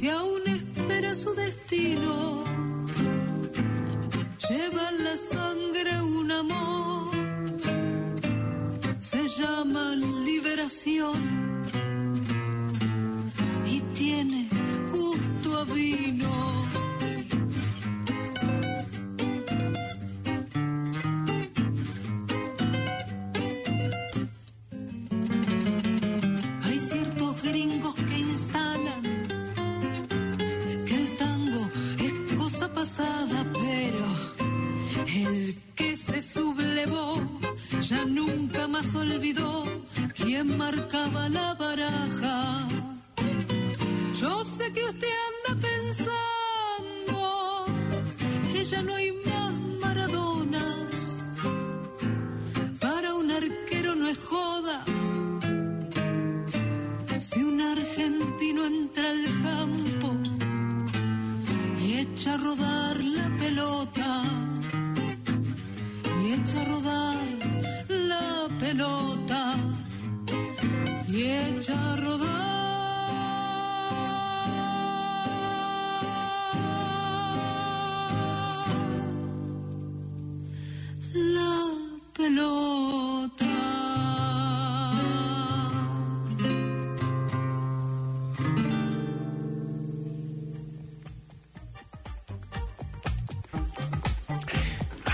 que 0.00 0.10
aún 0.10 0.42
espera 0.46 1.14
su 1.14 1.34
destino. 1.34 2.44
Lleva 4.48 4.88
en 4.88 5.04
la 5.04 5.16
sangre 5.16 6.02
un 6.02 6.30
amor, 6.32 7.10
se 8.98 9.28
llama 9.28 9.94
liberación 10.24 11.18
y 13.64 13.80
tiene 13.94 14.48
gusto 14.92 15.58
a 15.60 15.64
vino. 15.64 16.69
El 35.30 35.56
que 35.76 35.96
se 35.96 36.20
sublevó 36.20 37.14
ya 37.80 38.04
nunca 38.04 38.66
más 38.68 38.94
olvidó 38.94 39.64
quién 40.14 40.56
marcaba 40.58 41.28
la 41.28 41.54
baraja. 41.54 42.68
Yo 44.20 44.44
sé 44.44 44.72
que 44.72 44.84
usted 44.84 45.14
anda 45.28 45.50
pensando 45.68 47.18
que 48.52 48.64
ya 48.64 48.82
no 48.82 48.94
hay 48.94 49.12
más 49.12 49.52
Maradonas. 49.80 51.18
Para 52.80 53.14
un 53.14 53.30
arquero 53.30 53.94
no 53.94 54.08
es 54.08 54.18
joda. 54.24 54.84
Si 57.18 57.42
un 57.42 57.60
argentino 57.60 58.64
entra 58.66 59.10
al 59.10 59.24
campo 59.44 60.08
y 61.82 61.98
echa 61.98 62.34
a 62.34 62.36
rodar 62.36 62.96
la 63.02 63.28
pelota, 63.38 64.24
y 66.30 66.32
echa 66.32 66.60
a 66.60 66.64
rodar 66.64 67.16
la 67.88 68.48
pelota, 68.60 69.56
y 71.08 71.22
echa 71.24 71.96
rodar 71.96 72.28
la 81.12 81.52
pelota. 82.12 83.09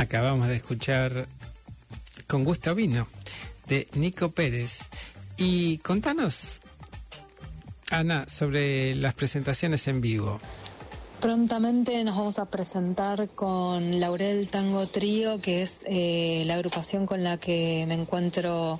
Acabamos 0.07 0.47
de 0.47 0.55
escuchar 0.55 1.27
con 2.29 2.45
gusto 2.45 2.77
vino 2.77 3.09
de 3.67 3.89
Nico 3.95 4.31
Pérez. 4.31 4.83
Y 5.37 5.79
contanos, 5.79 6.61
Ana, 7.91 8.25
sobre 8.29 8.95
las 8.95 9.15
presentaciones 9.15 9.89
en 9.89 10.01
vivo. 10.01 10.39
Prontamente 11.21 12.05
nos 12.05 12.17
vamos 12.17 12.39
a 12.39 12.45
presentar 12.45 13.29
con 13.31 13.99
Laurel 13.99 14.49
Tango 14.49 14.87
Trío, 14.87 15.41
que 15.41 15.63
es 15.63 15.81
eh, 15.89 16.45
la 16.47 16.55
agrupación 16.55 17.07
con 17.07 17.25
la 17.25 17.39
que 17.39 17.85
me 17.89 17.95
encuentro 17.95 18.79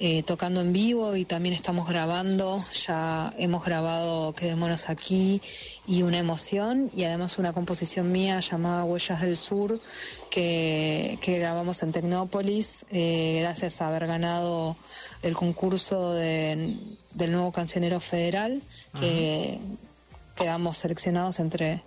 eh, 0.00 0.22
tocando 0.24 0.60
en 0.60 0.72
vivo 0.72 1.14
y 1.16 1.24
también 1.24 1.54
estamos 1.54 1.88
grabando. 1.88 2.62
Ya 2.86 3.32
hemos 3.38 3.64
grabado 3.64 4.32
Quedémonos 4.34 4.88
aquí 4.90 5.40
y 5.86 6.02
Una 6.02 6.18
emoción 6.18 6.90
y 6.94 7.04
además 7.04 7.38
una 7.38 7.52
composición 7.52 8.10
mía 8.10 8.40
llamada 8.40 8.84
Huellas 8.84 9.20
del 9.22 9.36
Sur 9.36 9.80
que, 10.30 11.18
que 11.22 11.38
grabamos 11.38 11.82
en 11.82 11.92
Tecnópolis 11.92 12.84
eh, 12.90 13.38
gracias 13.42 13.80
a 13.80 13.88
haber 13.88 14.06
ganado 14.06 14.76
el 15.22 15.34
concurso 15.34 16.12
de- 16.12 16.76
del 17.12 17.30
nuevo 17.32 17.52
cancionero 17.52 18.00
federal 18.00 18.60
que 18.98 19.60
quedamos 20.34 20.76
seleccionados 20.78 21.38
entre 21.38 21.82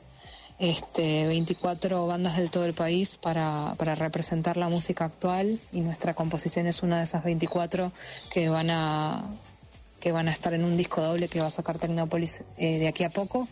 este 0.59 1.27
24 1.27 2.07
bandas 2.07 2.37
del 2.37 2.49
todo 2.49 2.65
el 2.65 2.73
país 2.73 3.17
para, 3.17 3.75
para 3.77 3.95
representar 3.95 4.57
la 4.57 4.69
música 4.69 5.05
actual 5.05 5.59
y 5.71 5.81
nuestra 5.81 6.13
composición 6.13 6.67
es 6.67 6.81
una 6.81 6.97
de 6.97 7.03
esas 7.03 7.23
24 7.23 7.91
que 8.31 8.49
van 8.49 8.69
a 8.71 9.23
que 9.99 10.11
van 10.11 10.27
a 10.27 10.31
estar 10.31 10.53
en 10.53 10.63
un 10.63 10.77
disco 10.77 11.01
doble 11.01 11.27
que 11.27 11.39
va 11.39 11.47
a 11.47 11.51
sacar 11.51 11.79
Tecnópolis 11.79 12.43
eh, 12.57 12.79
de 12.79 12.87
aquí 12.87 13.03
a 13.03 13.09
poco. 13.09 13.47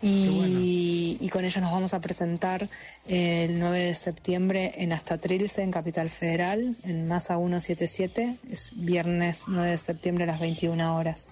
Y, 0.00 1.18
y 1.20 1.28
con 1.28 1.44
ella 1.44 1.60
nos 1.60 1.72
vamos 1.72 1.92
a 1.92 2.00
presentar 2.00 2.68
el 3.06 3.58
9 3.58 3.80
de 3.80 3.94
septiembre 3.94 4.72
en 4.76 4.92
Hasta 4.92 5.18
Trilce, 5.18 5.62
en 5.62 5.72
Capital 5.72 6.08
Federal, 6.08 6.76
en 6.84 7.08
Masa 7.08 7.36
177. 7.36 8.36
Es 8.50 8.72
viernes 8.76 9.44
9 9.48 9.70
de 9.70 9.78
septiembre 9.78 10.24
a 10.24 10.28
las 10.28 10.40
21 10.40 10.96
horas. 10.96 11.28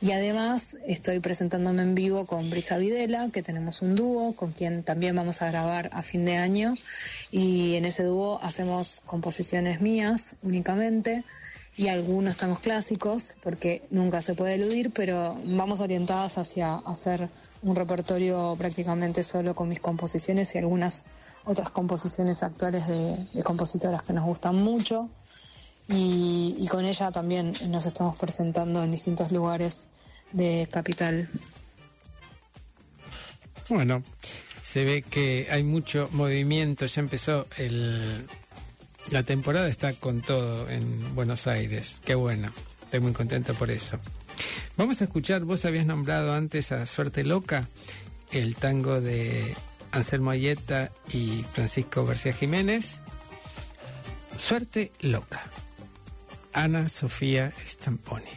Y 0.00 0.12
además 0.12 0.78
estoy 0.86 1.18
presentándome 1.18 1.82
en 1.82 1.96
vivo 1.96 2.24
con 2.24 2.48
Brisa 2.50 2.78
Videla, 2.78 3.30
que 3.32 3.42
tenemos 3.42 3.82
un 3.82 3.96
dúo 3.96 4.32
con 4.32 4.52
quien 4.52 4.84
también 4.84 5.16
vamos 5.16 5.42
a 5.42 5.50
grabar 5.50 5.90
a 5.92 6.04
fin 6.04 6.24
de 6.24 6.36
año. 6.36 6.74
Y 7.32 7.74
en 7.74 7.84
ese 7.84 8.04
dúo 8.04 8.38
hacemos 8.40 9.02
composiciones 9.04 9.80
mías 9.80 10.36
únicamente 10.42 11.24
y 11.76 11.88
algunos 11.88 12.36
tangos 12.36 12.60
clásicos, 12.60 13.36
porque 13.42 13.82
nunca 13.90 14.22
se 14.22 14.34
puede 14.34 14.54
eludir, 14.54 14.92
pero 14.92 15.36
vamos 15.44 15.80
orientadas 15.80 16.38
hacia 16.38 16.76
hacer 16.76 17.28
un 17.62 17.74
repertorio 17.74 18.54
prácticamente 18.56 19.24
solo 19.24 19.56
con 19.56 19.68
mis 19.68 19.80
composiciones 19.80 20.54
y 20.54 20.58
algunas 20.58 21.06
otras 21.44 21.70
composiciones 21.70 22.44
actuales 22.44 22.86
de, 22.86 23.26
de 23.32 23.42
compositoras 23.42 24.02
que 24.02 24.12
nos 24.12 24.24
gustan 24.24 24.54
mucho 24.54 25.08
y, 25.88 26.66
con 26.70 26.84
ella 26.84 27.10
también 27.10 27.52
nos 27.68 27.86
estamos 27.86 28.18
presentando 28.18 28.82
en 28.82 28.90
distintos 28.90 29.32
lugares 29.32 29.88
de 30.32 30.68
Capital. 30.70 31.28
Bueno, 33.70 34.02
se 34.62 34.84
ve 34.84 35.02
que 35.02 35.46
hay 35.50 35.62
mucho 35.62 36.08
movimiento, 36.12 36.86
ya 36.86 37.00
empezó 37.00 37.46
el... 37.56 38.26
La 39.10 39.22
temporada 39.22 39.68
está 39.68 39.94
con 39.94 40.20
todo 40.20 40.68
en 40.68 41.14
Buenos 41.14 41.46
Aires, 41.46 42.02
qué 42.04 42.14
bueno, 42.14 42.52
estoy 42.82 43.00
muy 43.00 43.12
contento 43.12 43.54
por 43.54 43.70
eso. 43.70 43.98
Vamos 44.76 45.00
a 45.00 45.04
escuchar, 45.04 45.44
vos 45.44 45.64
habías 45.64 45.86
nombrado 45.86 46.34
antes 46.34 46.72
a 46.72 46.84
Suerte 46.84 47.24
Loca, 47.24 47.68
el 48.30 48.54
tango 48.54 49.00
de 49.00 49.54
Anselmo 49.92 50.30
Ayeta 50.30 50.92
y 51.10 51.42
Francisco 51.54 52.04
García 52.04 52.34
Jiménez. 52.34 53.00
Suerte 54.36 54.92
Loca. 55.00 55.40
Ana 56.52 56.88
Sofía 56.88 57.52
Stamponi. 57.64 58.36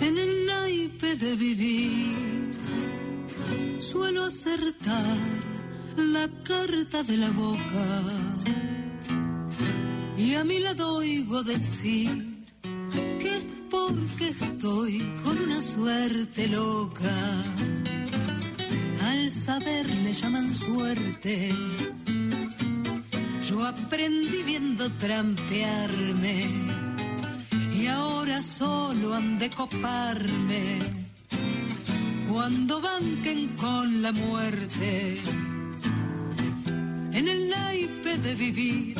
En 0.00 0.18
el 0.18 0.46
naipe 0.46 1.16
de 1.16 1.36
vivir 1.36 2.54
suelo 3.78 4.24
acertar 4.24 5.18
la 5.96 6.28
carta 6.44 7.02
de 7.02 7.16
la 7.16 7.30
boca 7.30 7.86
y 10.16 10.34
a 10.34 10.44
mi 10.44 10.58
lado 10.58 10.96
oigo 10.96 11.42
decir 11.42 12.29
porque 13.70 14.28
estoy 14.28 14.98
con 15.22 15.38
una 15.38 15.62
suerte 15.62 16.48
loca. 16.48 17.16
Al 19.04 19.30
saber 19.30 19.86
le 20.04 20.12
llaman 20.12 20.52
suerte. 20.52 21.54
Yo 23.48 23.64
aprendí 23.64 24.42
viendo 24.44 24.90
trampearme 24.92 26.46
y 27.80 27.86
ahora 27.86 28.42
solo 28.42 29.14
han 29.14 29.38
de 29.38 29.50
coparme 29.50 30.78
cuando 32.30 32.80
banquen 32.80 33.48
con 33.56 34.02
la 34.02 34.12
muerte 34.12 35.18
en 37.12 37.26
el 37.26 37.48
naipe 37.48 38.18
de 38.18 38.34
vivir 38.36 38.96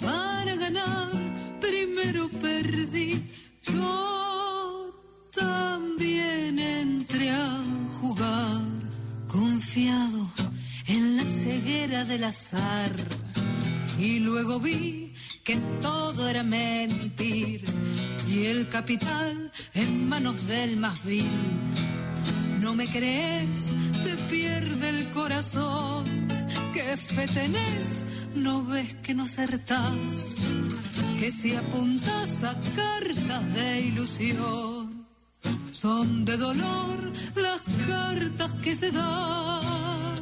para 0.00 0.54
ganar 0.54 1.10
primero 1.60 2.28
perdí 2.28 3.20
yo 3.62 4.94
también 5.34 6.58
entré 6.58 7.30
a 7.30 7.62
jugar 8.00 8.60
confiado 9.28 10.30
en 10.86 11.16
la 11.16 11.24
ceguera 11.24 12.04
del 12.04 12.24
azar 12.24 12.92
y 13.98 14.18
luego 14.18 14.58
vi 14.58 15.14
que 15.44 15.56
todo 15.80 16.28
era 16.28 16.42
mentir 16.42 17.64
y 18.28 18.46
el 18.46 18.68
capital 18.68 19.50
en 19.74 20.08
manos 20.08 20.46
del 20.46 20.76
más 20.76 21.04
vil. 21.04 21.28
No 22.60 22.74
me 22.74 22.86
crees, 22.86 23.72
te 24.04 24.16
pierde 24.30 24.88
el 24.88 25.10
corazón. 25.10 26.04
¿Qué 26.72 26.96
fe 26.96 27.26
tenés? 27.28 28.04
No 28.34 28.64
ves 28.64 28.94
que 29.02 29.14
no 29.14 29.24
acertás. 29.24 30.36
Que 31.18 31.30
si 31.30 31.54
apuntas 31.54 32.44
a 32.44 32.54
cartas 33.22 33.54
de 33.54 33.80
ilusión, 33.80 35.06
son 35.70 36.24
de 36.24 36.36
dolor 36.36 37.12
las 37.36 37.62
cartas 37.86 38.52
que 38.62 38.74
se 38.74 38.90
dan. 38.90 40.20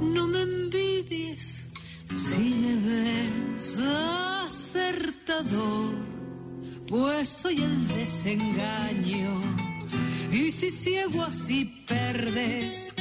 No 0.00 0.26
me 0.28 0.42
envidies 0.42 1.66
si 2.14 2.54
me 2.62 2.74
ves 2.86 3.78
acertador, 4.46 5.94
pues 6.88 7.28
soy 7.28 7.62
el 7.62 7.88
desengaño. 7.88 9.40
Y 10.30 10.50
si 10.50 10.70
ciego 10.70 11.22
así 11.22 11.84
perdes, 11.86 12.94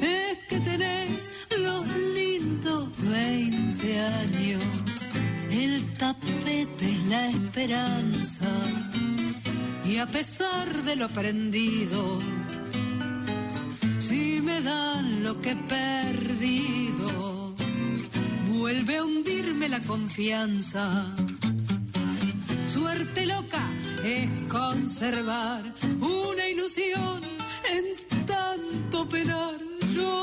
es 0.00 0.38
que 0.48 0.58
tenés 0.60 1.30
los 1.58 1.86
lindos 2.14 2.88
20 2.98 4.00
años. 4.00 4.62
Tapete 6.02 6.90
la 7.08 7.28
esperanza. 7.28 8.50
Y 9.84 9.98
a 9.98 10.06
pesar 10.06 10.82
de 10.82 10.96
lo 10.96 11.04
aprendido, 11.04 12.18
si 14.00 14.40
me 14.40 14.60
dan 14.62 15.22
lo 15.22 15.40
que 15.40 15.52
he 15.52 15.56
perdido, 15.56 17.54
vuelve 18.48 18.96
a 18.96 19.04
hundirme 19.04 19.68
la 19.68 19.78
confianza. 19.78 21.06
Suerte 22.66 23.24
loca 23.24 23.64
es 24.04 24.28
conservar 24.48 25.62
una 26.00 26.48
ilusión 26.48 27.20
en 27.76 28.26
tanto 28.26 29.08
penar. 29.08 29.56
Yo 29.94 30.18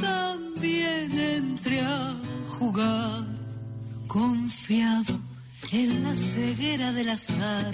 también 0.00 1.10
entré 1.18 1.80
a 1.80 2.14
jugar 2.58 3.22
confiado 4.06 5.20
en 5.72 6.04
la 6.04 6.14
ceguera 6.14 6.90
del 6.92 7.10
azar 7.10 7.70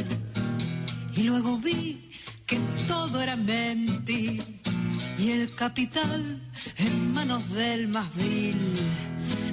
y 1.15 1.23
luego 1.23 1.57
vi 1.59 2.11
que 2.47 2.59
todo 2.89 3.21
era 3.21 3.37
mentir 3.37 4.43
y 5.19 5.31
el 5.31 5.55
capital 5.55 6.41
en 6.79 7.13
manos 7.13 7.49
del 7.51 7.87
más 7.87 8.13
vil. 8.17 8.59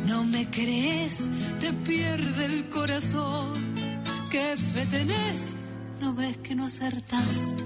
No 0.08 0.24
me 0.24 0.50
crees, 0.50 1.30
te 1.60 1.74
pierde 1.74 2.46
el 2.46 2.70
corazón. 2.70 3.54
¿Qué 4.32 4.58
fe 4.58 4.88
tenés? 4.88 5.56
¿No 6.02 6.16
ves 6.16 6.38
que 6.38 6.56
no 6.56 6.66
acertás? 6.66 7.58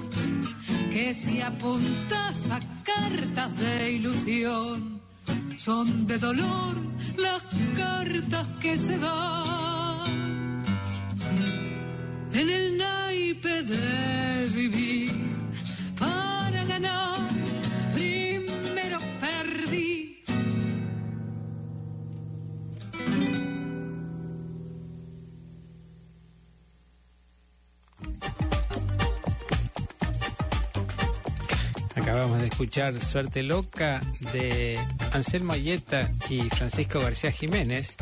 Que 0.91 1.13
si 1.13 1.39
apuntas 1.39 2.51
a 2.51 2.59
cartas 2.83 3.57
de 3.57 3.93
ilusión, 3.93 4.92
son 5.57 6.07
de 6.07 6.17
dolor 6.17 6.75
las 7.17 7.43
cartas 7.75 8.47
que 8.59 8.77
se 8.77 8.97
dan. 8.97 10.63
En 12.33 12.49
el 12.49 12.77
naipe 12.77 13.63
de 13.63 14.47
vivir 14.53 15.11
para 15.97 16.63
ganar, 16.65 17.12
Acabamos 32.23 32.41
de 32.41 32.47
escuchar 32.47 32.97
Suerte 33.01 33.43
Loca 33.43 33.99
de 34.31 34.79
Anselmo 35.11 35.51
Ayeta 35.51 36.09
y 36.29 36.43
Francisco 36.51 37.01
García 37.01 37.33
Jiménez. 37.33 37.97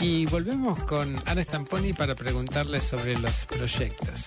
Y 0.00 0.26
volvemos 0.26 0.82
con 0.82 1.14
Ana 1.24 1.44
Stamponi 1.44 1.92
para 1.92 2.16
preguntarle 2.16 2.80
sobre 2.80 3.16
los 3.16 3.46
proyectos. 3.46 4.24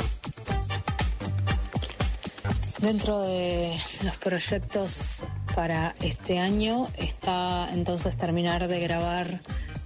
Dentro 2.78 3.22
de 3.24 3.78
los 4.06 4.16
proyectos 4.16 5.24
para 5.54 5.94
este 6.00 6.40
año 6.40 6.88
está 6.98 7.68
entonces 7.74 8.16
terminar 8.16 8.70
de 8.70 8.80
grabar 8.80 9.42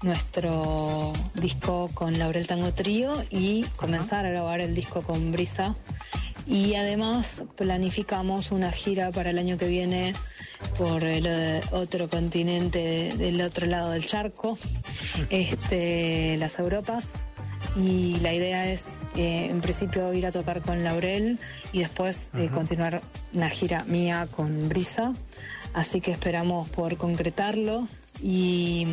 nuestro 0.06 1.12
disco 1.34 1.90
con 1.94 2.18
Laurel 2.20 2.48
Tango 2.48 2.72
Trío 2.74 3.12
y 3.32 3.64
comenzar 3.76 4.26
a 4.26 4.30
grabar 4.30 4.62
el 4.62 4.76
disco 4.76 5.02
con 5.02 5.32
Brisa 5.32 5.76
Y 6.48 6.76
además 6.76 7.44
planificamos 7.56 8.52
una 8.52 8.72
gira 8.72 9.12
para 9.12 9.32
el 9.32 9.40
año 9.40 9.58
que 9.58 9.68
viene 9.68 10.14
por 10.78 11.04
el 11.04 11.28
otro 11.72 12.08
continente 12.08 13.14
del 13.18 13.42
otro 13.42 13.66
lado 13.66 13.90
del 13.92 14.06
charco, 14.06 14.58
este, 15.30 16.38
las 16.38 16.60
Europas. 16.60 17.14
Y 17.76 18.18
la 18.20 18.32
idea 18.32 18.72
es, 18.72 19.04
eh, 19.16 19.48
en 19.50 19.60
principio, 19.60 20.14
ir 20.14 20.28
a 20.28 20.32
tocar 20.32 20.62
con 20.62 20.84
Laurel 20.84 21.40
y 21.74 21.80
después 21.80 22.30
eh, 22.36 22.50
continuar 22.54 23.02
una 23.34 23.50
gira 23.50 23.84
mía 23.86 24.28
con 24.34 24.70
Brisa. 24.70 25.14
Así 25.74 26.00
que 26.00 26.12
esperamos 26.12 26.70
poder 26.70 26.96
concretarlo 26.96 27.88
y, 28.22 28.86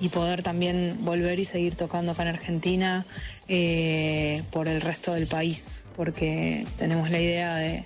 y 0.00 0.08
poder 0.10 0.42
también 0.42 0.98
volver 1.00 1.38
y 1.38 1.44
seguir 1.44 1.76
tocando 1.76 2.12
acá 2.12 2.22
en 2.22 2.28
Argentina 2.28 3.06
eh, 3.48 4.42
por 4.50 4.68
el 4.68 4.80
resto 4.80 5.14
del 5.14 5.26
país, 5.26 5.84
porque 5.94 6.66
tenemos 6.76 7.10
la 7.10 7.20
idea 7.20 7.56
de, 7.56 7.84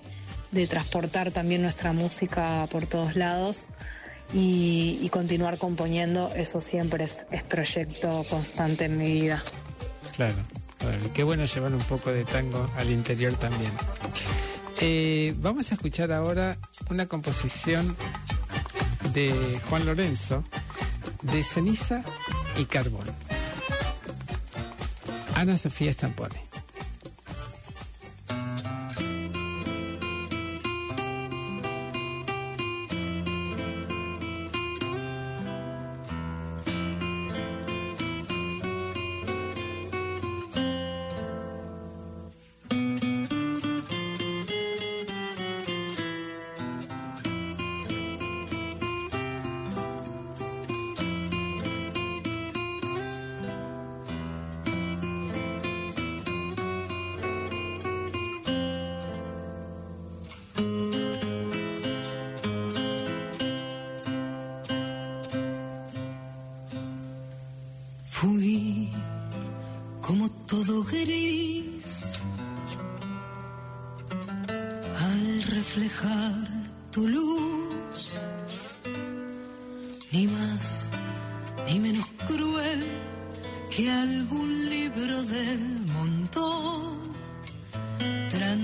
transportar 0.69 1.31
también 1.31 1.63
nuestra 1.63 1.93
música 1.93 2.67
por 2.73 2.87
todos 2.87 3.15
lados 3.15 3.69
y, 4.33 5.09
continuar 5.13 5.59
componiendo. 5.59 6.33
Eso 6.35 6.61
siempre 6.61 7.05
es, 7.05 7.25
proyecto 7.49 8.25
constante 8.29 8.87
en 8.87 8.99
mi 8.99 9.13
vida. 9.13 9.41
Claro, 10.17 10.37
Qué 11.15 11.25
bueno 11.25 11.45
llevar 11.45 11.73
un 11.73 11.83
poco 11.83 12.11
de 12.11 12.25
tango 12.25 12.69
al 12.79 12.91
interior 12.91 13.35
también. 13.35 13.71
Eh, 14.81 15.35
vamos 15.37 15.71
a 15.71 15.75
escuchar 15.75 16.11
ahora 16.11 16.57
una 16.89 17.07
composición 17.07 17.95
de 19.13 19.61
Juan 19.69 19.85
Lorenzo 19.85 20.43
de 21.23 21.43
ceniza 21.43 22.03
y 22.57 22.65
carbón. 22.65 23.05
Ana 25.35 25.57
Sofía 25.57 25.93
Stampone. 25.93 26.50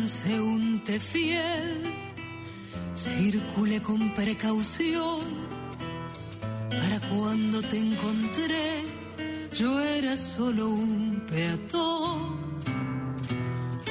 Transeúnte 0.07 1.01
fiel, 1.01 1.83
circule 2.95 3.83
con 3.83 4.15
precaución 4.15 5.25
para 6.71 7.01
cuando 7.11 7.61
te 7.63 7.79
encontré 7.79 8.85
yo 9.53 9.81
era 9.81 10.17
solo 10.17 10.69
un 10.69 11.27
peatón. 11.29 12.37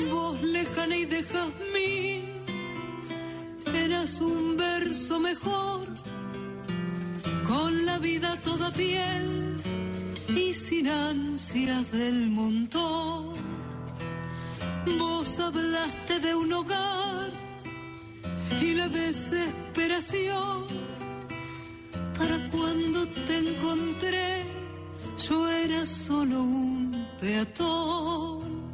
Vos 0.09 0.41
lejana 0.41 0.95
y 0.95 1.05
de 1.05 1.21
jazmín, 1.21 2.23
eras 3.73 4.21
un 4.21 4.55
verso 4.55 5.19
mejor, 5.19 5.85
con 7.45 7.85
la 7.85 7.99
vida 7.99 8.39
toda 8.41 8.71
piel 8.71 9.57
y 10.29 10.53
sin 10.53 10.87
ansias 10.87 11.91
del 11.91 12.29
montón. 12.29 13.34
Vos 14.99 15.39
hablaste 15.39 16.19
de 16.19 16.35
un 16.35 16.53
hogar 16.53 17.31
y 18.61 18.73
la 18.75 18.87
desesperación 18.87 20.65
para 22.17 22.37
cuando 22.51 23.07
te 23.07 23.37
encontré 23.37 24.43
yo 25.27 25.49
era 25.49 25.85
solo 25.85 26.43
un 26.43 26.91
peatón. 27.19 28.65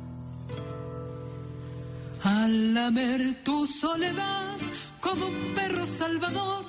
Al 2.23 2.73
lamer 2.73 3.43
tu 3.43 3.65
soledad 3.65 4.57
como 4.99 5.27
un 5.27 5.53
perro 5.55 5.85
salvador, 5.85 6.65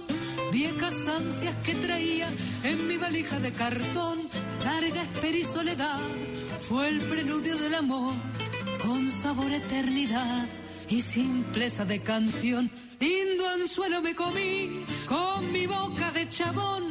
viejas 0.53 1.09
ansias 1.09 1.55
que 1.65 1.75
traía 1.75 2.29
en 2.65 2.87
mi 2.87 2.97
valija 2.97 3.39
de 3.41 3.53
cartón, 3.53 4.19
larga 4.65 5.03
espera 5.03 5.39
y 5.39 5.45
soledad, 5.45 5.99
fue 6.69 6.89
el 6.89 7.01
preludio 7.01 7.57
del 7.59 7.75
amor, 7.75 8.15
con 8.83 9.09
sabor 9.09 9.51
eternidad 9.53 10.47
y 10.89 11.01
simpleza 11.01 11.85
de 11.85 12.01
canción. 12.01 12.71
Lindo 13.01 13.49
anzuelo 13.49 14.01
me 14.01 14.15
comí 14.15 14.85
con 15.07 15.53
mi 15.53 15.67
boca 15.67 16.11
de 16.13 16.29
chabón 16.29 16.85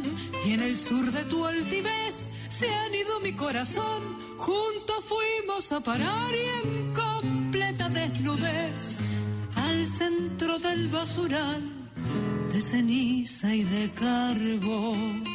y 0.46 0.54
en 0.54 0.62
el 0.62 0.76
sur 0.76 1.12
de 1.12 1.24
tu 1.26 1.46
altivez 1.46 2.30
se 2.50 2.74
han 2.74 2.94
ido 2.94 3.20
mi 3.22 3.34
corazón. 3.34 4.02
Juntos 4.38 5.06
fuimos 5.06 5.72
a 5.72 5.80
parar 5.80 6.32
y 6.34 6.68
en 6.68 6.94
completa 6.94 7.90
desnudez 7.90 9.00
al 9.56 9.88
centro 9.88 10.60
del 10.60 10.90
basural 10.90 11.64
de 12.52 12.62
ceniza 12.62 13.56
y 13.56 13.64
de 13.64 13.90
carbón. 13.92 15.31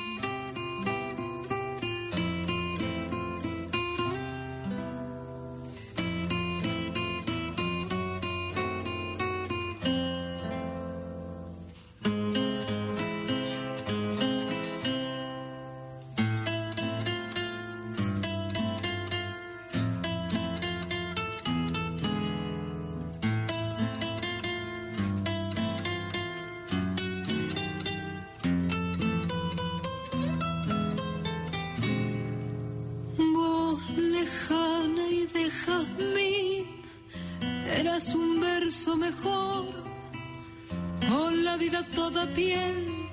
Toda 42.16 42.26
piel 42.34 43.10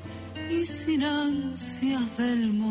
y 0.49 0.65
sin 0.65 1.03
ansias 1.03 2.17
del 2.17 2.53
montón. 2.53 2.62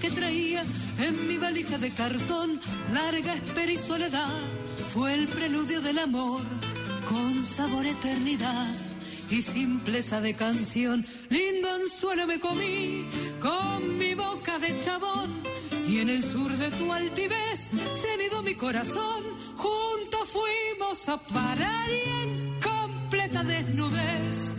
Que 0.00 0.10
traía 0.10 0.64
en 0.98 1.26
mi 1.26 1.38
valija 1.38 1.76
de 1.76 1.90
cartón, 1.90 2.60
larga 2.92 3.34
espera 3.34 3.72
y 3.72 3.76
soledad, 3.76 4.28
fue 4.94 5.12
el 5.12 5.26
preludio 5.26 5.80
del 5.80 5.98
amor, 5.98 6.42
con 7.08 7.42
sabor 7.42 7.84
eternidad 7.84 8.74
y 9.28 9.42
simpleza 9.42 10.20
de 10.20 10.34
canción. 10.34 11.04
Lindo 11.30 11.68
anzuelo 11.68 12.28
me 12.28 12.38
comí 12.38 13.06
con 13.40 13.98
mi 13.98 14.14
boca 14.14 14.58
de 14.60 14.78
chabón 14.84 15.42
y 15.88 15.98
en 15.98 16.10
el 16.10 16.22
sur 16.22 16.52
de 16.52 16.70
tu 16.70 16.92
altivez 16.92 17.70
se 18.00 18.10
anidó 18.12 18.42
mi 18.42 18.54
corazón. 18.54 19.24
Juntos 19.56 20.28
fuimos 20.28 21.08
a 21.08 21.18
parar 21.18 21.88
y 21.90 22.08
en 22.22 22.60
completa 22.60 23.42
desnudez 23.42 24.52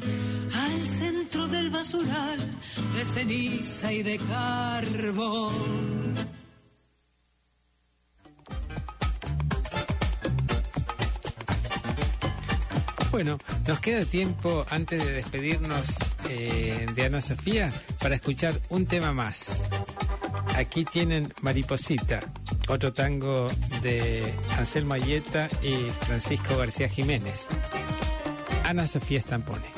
al 0.53 0.81
centro 0.99 1.47
del 1.47 1.69
basural 1.69 2.56
de 2.97 3.05
ceniza 3.05 3.93
y 3.93 4.01
de 4.01 4.17
carbón. 4.17 5.53
Bueno, 13.11 13.37
nos 13.67 13.79
queda 13.81 14.03
tiempo 14.05 14.65
antes 14.71 15.05
de 15.05 15.11
despedirnos 15.11 15.87
eh, 16.29 16.87
de 16.95 17.05
Ana 17.05 17.21
Sofía 17.21 17.71
para 18.01 18.15
escuchar 18.15 18.59
un 18.69 18.87
tema 18.87 19.13
más. 19.13 19.63
Aquí 20.55 20.83
tienen 20.83 21.31
Mariposita, 21.41 22.19
otro 22.67 22.93
tango 22.93 23.49
de 23.83 24.23
Anselmo 24.57 24.95
Ayeta 24.95 25.49
y 25.61 25.75
Francisco 26.07 26.57
García 26.57 26.89
Jiménez. 26.89 27.47
Ana 28.63 28.87
Sofía 28.87 29.21
Stampone. 29.21 29.76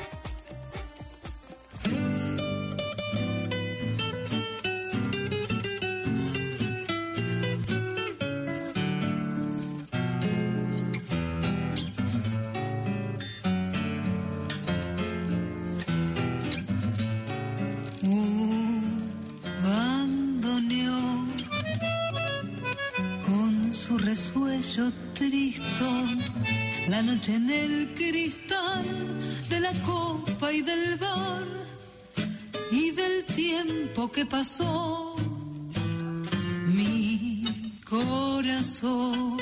Tiempo 34.00 34.12
que 34.12 34.24
pasó. 34.26 35.16
Mi 36.74 37.44
corazón 37.88 39.36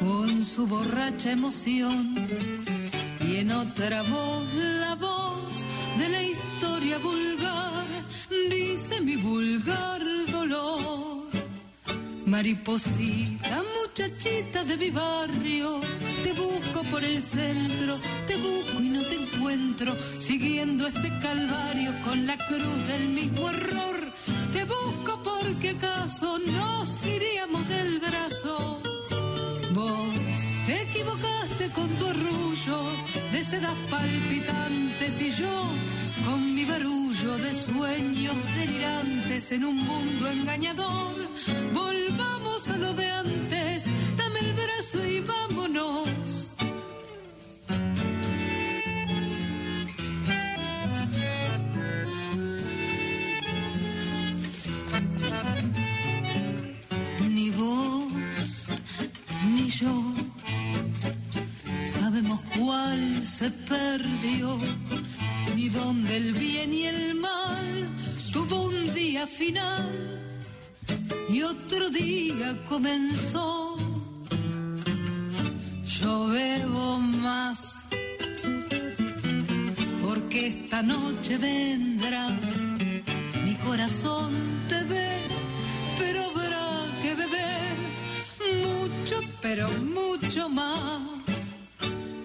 con 0.00 0.44
su 0.44 0.66
borracha 0.66 1.32
emoción 1.32 2.14
y 3.26 3.36
en 3.36 3.50
otra 3.50 4.02
voz 4.02 4.54
la 4.54 4.94
voz 4.94 5.52
de 5.98 6.08
la 6.08 6.22
historia 6.22 6.98
vulgar 6.98 7.84
dice 8.50 9.00
mi 9.00 9.16
vulgar 9.16 10.02
dolor 10.30 11.28
mariposita 12.26 13.69
muchachita 14.00 14.64
de 14.64 14.76
mi 14.78 14.90
barrio. 14.90 15.80
Te 16.24 16.32
busco 16.32 16.82
por 16.90 17.04
el 17.04 17.20
centro 17.22 17.98
te 18.26 18.36
busco 18.36 18.80
y 18.80 18.88
no 18.90 19.02
te 19.02 19.16
encuentro. 19.16 19.94
Siguiendo 20.18 20.86
este 20.86 21.08
calvario 21.18 21.92
con 22.04 22.26
la 22.26 22.36
cruz 22.38 22.86
del 22.88 23.08
mismo 23.08 23.50
error. 23.50 23.96
Te 24.54 24.64
busco 24.64 25.22
porque 25.22 25.70
acaso 25.70 26.38
nos 26.38 27.04
iríamos 27.04 27.68
del 27.68 28.00
brazo. 28.00 28.80
Vos 29.74 30.14
te 30.66 30.82
equivocaste 30.82 31.70
con 31.74 31.88
tu 31.98 32.06
arrullo 32.06 32.78
de 33.32 33.44
sedas 33.44 33.78
palpitantes 33.90 35.20
y 35.20 35.30
yo 35.30 35.64
con 36.24 36.54
mi 36.54 36.64
barullo 36.64 37.36
de 37.38 37.52
sueños 37.54 38.36
delirantes 38.56 39.52
en 39.52 39.64
un 39.64 39.76
mundo 39.76 40.28
engañador. 40.28 41.16
Volvamos 41.72 42.68
a 42.68 42.76
lo 42.76 42.92
de 42.94 43.06
antes, 43.10 43.49
y 44.94 45.20
vámonos. 45.20 46.50
Ni 57.28 57.50
vos 57.50 58.66
ni 59.54 59.68
yo 59.68 60.14
sabemos 61.86 62.40
cuál 62.58 63.24
se 63.24 63.50
perdió, 63.50 64.58
ni 65.54 65.68
dónde 65.68 66.16
el 66.16 66.32
bien 66.32 66.72
y 66.72 66.86
el 66.86 67.14
mal 67.14 67.90
tuvo 68.32 68.64
un 68.64 68.92
día 68.94 69.26
final 69.26 70.20
y 71.28 71.42
otro 71.42 71.90
día 71.90 72.56
comenzó. 72.68 73.79
Yo 76.00 76.28
bebo 76.28 76.98
más 76.98 77.76
porque 80.02 80.46
esta 80.46 80.82
noche 80.82 81.36
vendrás, 81.36 82.32
mi 83.44 83.54
corazón 83.56 84.32
te 84.68 84.82
ve, 84.84 85.08
pero 85.98 86.24
habrá 86.24 86.68
que 87.02 87.14
beber 87.14 87.76
mucho, 88.64 89.20
pero 89.42 89.68
mucho 89.94 90.48
más. 90.48 91.00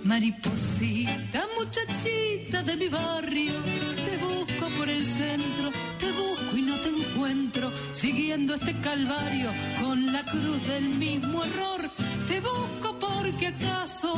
Mariposita, 0.04 1.46
muchachita 1.58 2.64
de 2.64 2.78
mi 2.78 2.88
barrio, 2.88 3.54
te 4.06 4.18
busco 4.18 4.70
por 4.78 4.88
el 4.88 5.04
centro, 5.06 5.70
te 6.00 6.12
busco 6.12 6.58
y 6.58 6.62
no 6.62 6.76
te 6.76 6.90
encuentro, 6.90 7.72
siguiendo 7.92 8.54
este 8.54 8.74
calvario 8.80 9.50
con 9.82 10.14
la 10.14 10.24
cruz 10.24 10.68
del 10.68 10.86
mismo 10.86 11.44
error. 11.44 11.90
Te 12.28 12.40
busco 12.40 12.85
porque 13.26 13.48
acaso 13.48 14.16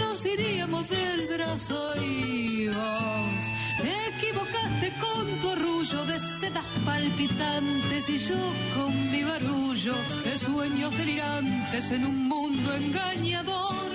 nos 0.00 0.24
iríamos 0.24 0.88
del 0.88 1.28
brazo 1.28 1.94
y 2.02 2.66
vos 2.66 3.42
te 3.80 3.92
equivocaste 4.08 4.92
con 5.00 5.26
tu 5.40 5.50
arrullo 5.50 6.04
de 6.06 6.18
sedas 6.18 6.64
palpitantes 6.84 8.10
y 8.10 8.18
yo 8.18 8.34
con 8.74 9.10
mi 9.12 9.22
barullo 9.22 9.94
de 10.24 10.38
sueños 10.38 10.96
delirantes 10.98 11.90
en 11.92 12.04
un 12.04 12.28
mundo 12.28 12.74
engañador. 12.74 13.90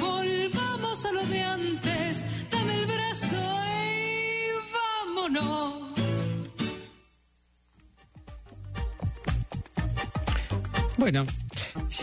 Volvamos 0.00 1.04
a 1.04 1.12
lo 1.12 1.24
de 1.24 1.42
antes, 1.42 2.24
dame 2.50 2.74
el 2.74 2.86
brazo 2.86 3.42
y 3.74 4.48
vámonos. 4.76 5.74
Bueno, 10.96 11.26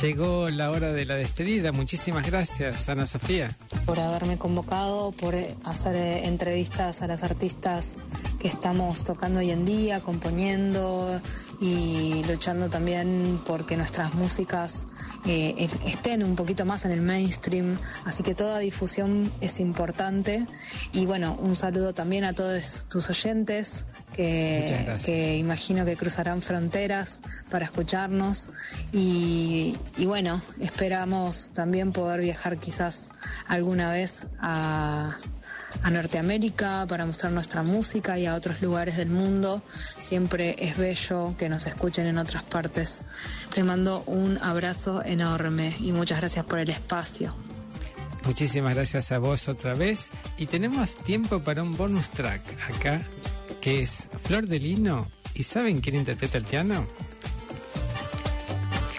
llegó 0.01 0.49
la 0.49 0.71
hora 0.71 0.91
de 0.91 1.05
la 1.05 1.15
despedida. 1.15 1.71
Muchísimas 1.71 2.25
gracias, 2.25 2.89
Ana 2.89 3.05
Sofía. 3.05 3.55
por 3.85 3.99
haberme 3.99 4.37
convocado, 4.37 5.11
por 5.11 5.35
hacer 5.63 5.95
eh, 5.95 6.25
entrevistas 6.25 7.01
a 7.01 7.07
las 7.07 7.23
artistas 7.23 7.97
que 8.39 8.47
estamos 8.47 9.05
tocando 9.05 9.39
hoy 9.39 9.51
en 9.51 9.65
día, 9.65 9.99
componiendo 9.99 11.21
y 11.61 12.23
luchando 12.27 12.69
también 12.69 13.39
porque 13.45 13.77
nuestras 13.77 14.13
músicas 14.13 14.87
eh, 15.25 15.67
estén 15.85 16.23
un 16.23 16.35
poquito 16.35 16.65
más 16.65 16.85
en 16.85 16.91
el 16.91 17.01
mainstream. 17.01 17.77
Así 18.05 18.23
que 18.23 18.35
toda 18.35 18.59
difusión 18.59 19.31
es 19.41 19.59
importante. 19.59 20.45
Y 20.91 21.05
bueno, 21.05 21.37
un 21.39 21.55
saludo 21.55 21.93
también 21.93 22.23
a 22.23 22.33
todos 22.33 22.85
tus 22.89 23.09
oyentes 23.09 23.87
que, 24.15 25.37
imagino 25.37 25.85
que 25.85 25.95
cruzarán 25.95 26.41
fronteras 26.41 27.21
para 27.49 27.65
escucharnos. 27.65 28.49
Y, 28.91 29.77
y 29.97 30.05
bueno, 30.05 30.41
esperamos 30.59 31.51
también 31.53 31.91
poder 31.91 32.21
viajar 32.21 32.57
quizás 32.57 33.09
alguna 33.47 33.91
vez 33.91 34.27
a, 34.39 35.17
a 35.83 35.91
Norteamérica 35.91 36.85
para 36.87 37.05
mostrar 37.05 37.31
nuestra 37.31 37.63
música 37.63 38.17
y 38.17 38.25
a 38.25 38.35
otros 38.35 38.61
lugares 38.61 38.97
del 38.97 39.09
mundo. 39.09 39.61
Siempre 39.77 40.55
es 40.59 40.77
bello 40.77 41.35
que 41.37 41.49
nos 41.49 41.67
escuchen 41.67 42.07
en 42.07 42.17
otras 42.17 42.43
partes. 42.43 43.03
Te 43.53 43.63
mando 43.63 44.03
un 44.05 44.37
abrazo 44.41 45.03
enorme 45.03 45.75
y 45.79 45.91
muchas 45.91 46.19
gracias 46.19 46.45
por 46.45 46.59
el 46.59 46.69
espacio. 46.69 47.35
Muchísimas 48.25 48.73
gracias 48.73 49.11
a 49.11 49.19
vos 49.19 49.47
otra 49.47 49.75
vez. 49.75 50.09
Y 50.37 50.47
tenemos 50.47 50.95
tiempo 50.95 51.39
para 51.39 51.61
un 51.61 51.77
bonus 51.77 52.09
track 52.09 52.41
acá, 52.75 53.01
que 53.65 53.81
es 53.81 54.03
Flor 54.23 54.45
de 54.45 54.59
Lino. 54.59 55.09
¿Y 55.33 55.41
saben 55.41 55.81
quién 55.81 55.95
interpreta 55.95 56.37
el 56.37 56.43
piano? 56.43 56.85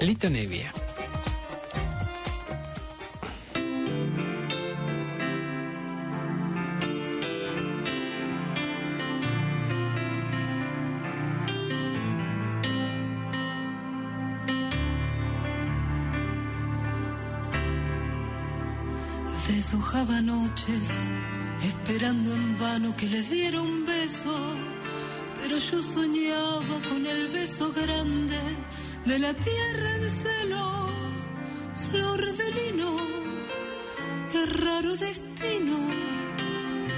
Lito 0.00 0.28
Nevia. 0.28 0.72
Deshojaba 19.46 20.20
noches 20.22 21.35
esperando 21.88 22.34
en 22.34 22.58
vano 22.58 22.96
que 22.96 23.08
le 23.08 23.22
diera 23.22 23.60
un 23.60 23.86
beso, 23.86 24.34
pero 25.40 25.56
yo 25.56 25.80
soñaba 25.80 26.82
con 26.88 27.06
el 27.06 27.28
beso 27.28 27.72
grande 27.72 28.40
de 29.04 29.18
la 29.20 29.32
tierra 29.32 29.96
en 29.96 30.08
celo, 30.08 30.88
flor 31.88 32.36
de 32.38 32.48
lino, 32.58 32.96
qué 34.32 34.46
raro 34.46 34.96
destino, 34.96 35.76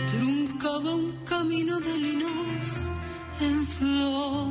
trunca 0.06 0.48
buscaba 0.78 0.94
un 0.94 1.12
camino 1.26 1.80
de 1.80 1.98
linos 1.98 2.68
en 3.42 3.66
flor. 3.66 4.48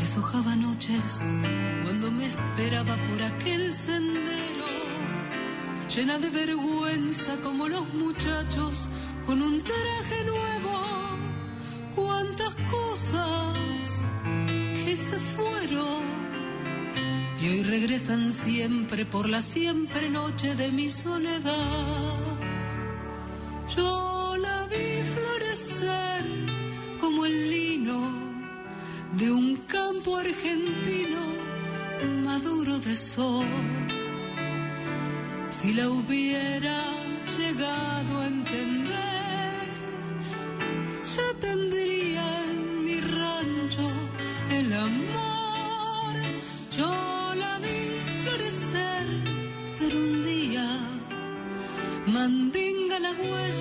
Deshojaba 0.00 0.54
noches 0.56 1.22
cuando 1.82 2.10
me 2.10 2.26
esperaba 2.26 2.94
por 3.08 3.22
aquel 3.22 3.72
sendero, 3.72 4.39
llena 5.94 6.18
de 6.18 6.30
vergüenza 6.30 7.36
como 7.42 7.66
los 7.68 7.92
muchachos 7.94 8.88
con 9.26 9.42
un 9.42 9.60
traje 9.60 10.24
nuevo. 10.24 10.80
Cuántas 11.96 12.54
cosas 12.70 13.58
que 14.84 14.96
se 14.96 15.18
fueron 15.18 16.02
y 17.42 17.48
hoy 17.48 17.62
regresan 17.64 18.32
siempre 18.32 19.04
por 19.04 19.28
la 19.28 19.42
siempre 19.42 20.10
noche 20.10 20.54
de 20.54 20.70
mi 20.70 20.88
soledad. 20.88 22.18
Yo 23.76 24.36
la 24.38 24.66
vi 24.66 25.02
florecer 25.14 26.24
como 27.00 27.26
el 27.26 27.50
lino 27.50 28.12
de 29.18 29.32
un 29.32 29.56
campo 29.56 30.16
argentino 30.16 31.20
maduro 32.24 32.78
de 32.78 32.94
sol. 32.94 33.46
Si 35.60 35.74
la 35.74 35.90
hubiera 35.90 36.78
llegado 37.36 38.20
a 38.22 38.26
entender, 38.26 39.66
ya 41.14 41.28
tendría 41.38 42.24
en 42.50 42.84
mi 42.86 42.98
rancho 42.98 43.86
el 44.50 44.72
amor. 44.72 46.14
Yo 46.74 47.34
la 47.34 47.58
vi 47.58 48.00
florecer, 48.22 49.06
pero 49.78 49.96
un 49.98 50.24
día 50.24 50.78
mandinga 52.06 52.98
la 52.98 53.10
huella 53.10 53.59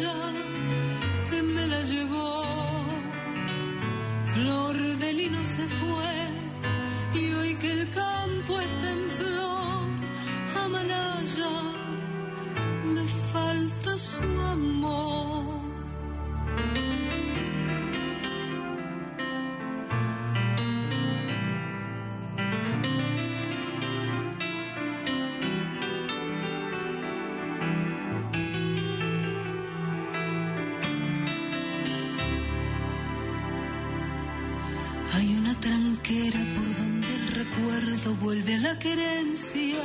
tranquera 35.89 36.39
por 36.55 36.77
donde 36.77 37.15
el 37.15 37.27
recuerdo 37.27 38.15
vuelve 38.21 38.55
a 38.55 38.59
la 38.59 38.79
querencia, 38.79 39.81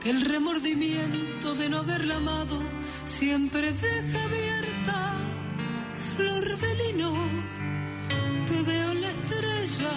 que 0.00 0.10
el 0.10 0.24
remordimiento 0.24 1.54
de 1.54 1.68
no 1.68 1.78
haberla 1.78 2.16
amado 2.16 2.60
siempre 3.06 3.72
deja 3.72 4.24
abierta. 4.24 5.18
Flor 6.16 6.44
de 6.62 6.74
lino, 6.82 7.14
te 8.46 8.62
veo 8.62 8.94
la 8.94 9.08
estrella 9.08 9.94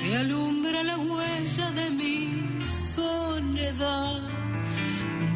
que 0.00 0.16
alumbra 0.16 0.82
la 0.82 0.96
huella 0.96 1.70
de 1.72 1.90
mi 1.90 2.58
soledad. 2.94 4.20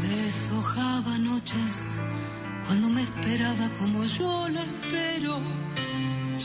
Deshojaba 0.00 1.18
noches 1.18 1.98
cuando 2.66 2.88
me 2.88 3.02
esperaba 3.02 3.68
como 3.78 4.04
yo 4.04 4.48
la 4.48 4.62
espero 4.62 5.40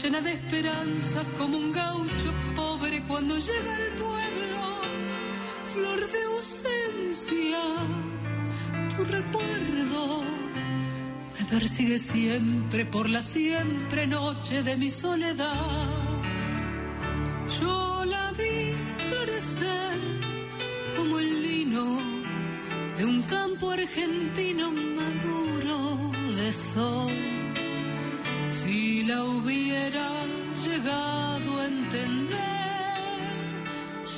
llena 0.07 0.21
de 0.21 0.31
esperanzas 0.31 1.27
como 1.37 1.57
un 1.57 1.73
gaucho 1.73 2.33
pobre 2.55 3.03
cuando 3.09 3.37
llega 3.37 3.75
al 3.75 3.89
pueblo, 4.03 4.61
flor 5.73 5.99
de 6.13 6.23
ausencia, 6.33 7.61
tu 8.95 9.03
recuerdo 9.03 10.23
me 11.37 11.45
persigue 11.49 11.99
siempre 11.99 12.85
por 12.85 13.09
la 13.09 13.21
siempre 13.21 14.07
noche 14.07 14.63
de 14.63 14.77
mi 14.77 14.89
soledad. 14.89 15.55
Yo 17.59 18.05
la 18.05 18.31
vi 18.31 18.75
florecer 19.09 19.99
como 20.95 21.19
el 21.19 21.41
lino 21.41 21.99
de 22.97 23.03
un 23.03 23.23
campo 23.23 23.71
argentino 23.71 24.71
maduro 24.71 26.11
de 26.33 26.53
sol. 26.53 27.36
Si 28.67 29.01
la 29.03 29.23
hubiera 29.23 30.09
llegado 30.65 31.61
a 31.61 31.67
entender, 31.67 32.35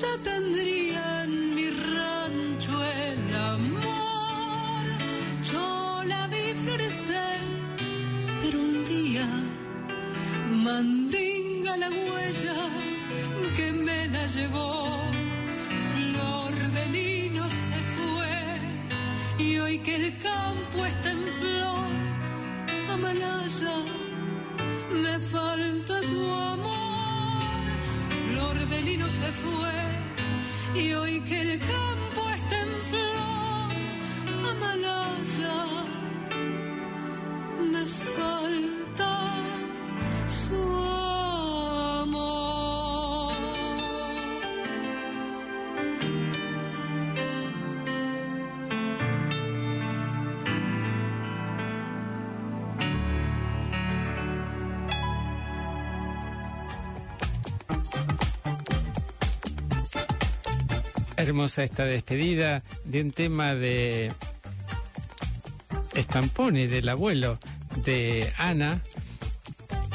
ya 0.01 0.13
tendría 0.23 1.23
en 1.25 1.53
mi 1.53 1.69
rancho 1.69 2.73
el 3.05 3.35
amor. 3.35 4.83
Yo 5.51 6.03
la 6.07 6.25
vi 6.29 6.55
florecer, 6.63 7.39
pero 8.41 8.59
un 8.59 8.85
día 8.85 9.27
mandinga 10.65 11.77
la 11.77 11.89
huella 11.89 12.59
que 13.55 13.71
me 13.71 14.07
la 14.07 14.25
llevó. 14.25 14.99
Flor 15.91 16.53
de 16.75 16.85
lino 16.97 17.43
se 17.47 17.79
fue 17.95 19.45
y 19.45 19.59
hoy 19.59 19.77
que 19.77 19.95
el 19.95 20.17
campo 20.17 20.85
está 20.87 21.11
en 21.11 21.23
flor, 21.39 21.91
Amalaya 22.91 24.08
me 24.99 25.19
falta 25.19 26.01
su 26.01 26.31
amor. 26.53 27.63
Flor 28.29 28.57
de 28.67 28.81
lino 28.81 29.09
se 29.09 29.31
fue 29.43 30.81
y 30.81 30.93
hoy 30.93 31.21
que 31.21 31.41
el 31.41 31.59
campo 31.59 31.98
Hermosa 61.29 61.63
esta 61.63 61.85
despedida 61.85 62.63
de 62.85 63.01
un 63.01 63.11
tema 63.11 63.53
de 63.53 64.11
Estampone, 65.93 66.67
del 66.67 66.89
abuelo 66.89 67.37
de 67.83 68.33
Ana, 68.39 68.81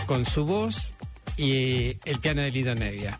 con 0.06 0.24
su 0.24 0.44
voz 0.44 0.94
y 1.36 1.96
el 2.04 2.20
piano 2.20 2.42
de 2.42 2.52
Lido 2.52 2.76
Nevia. 2.76 3.18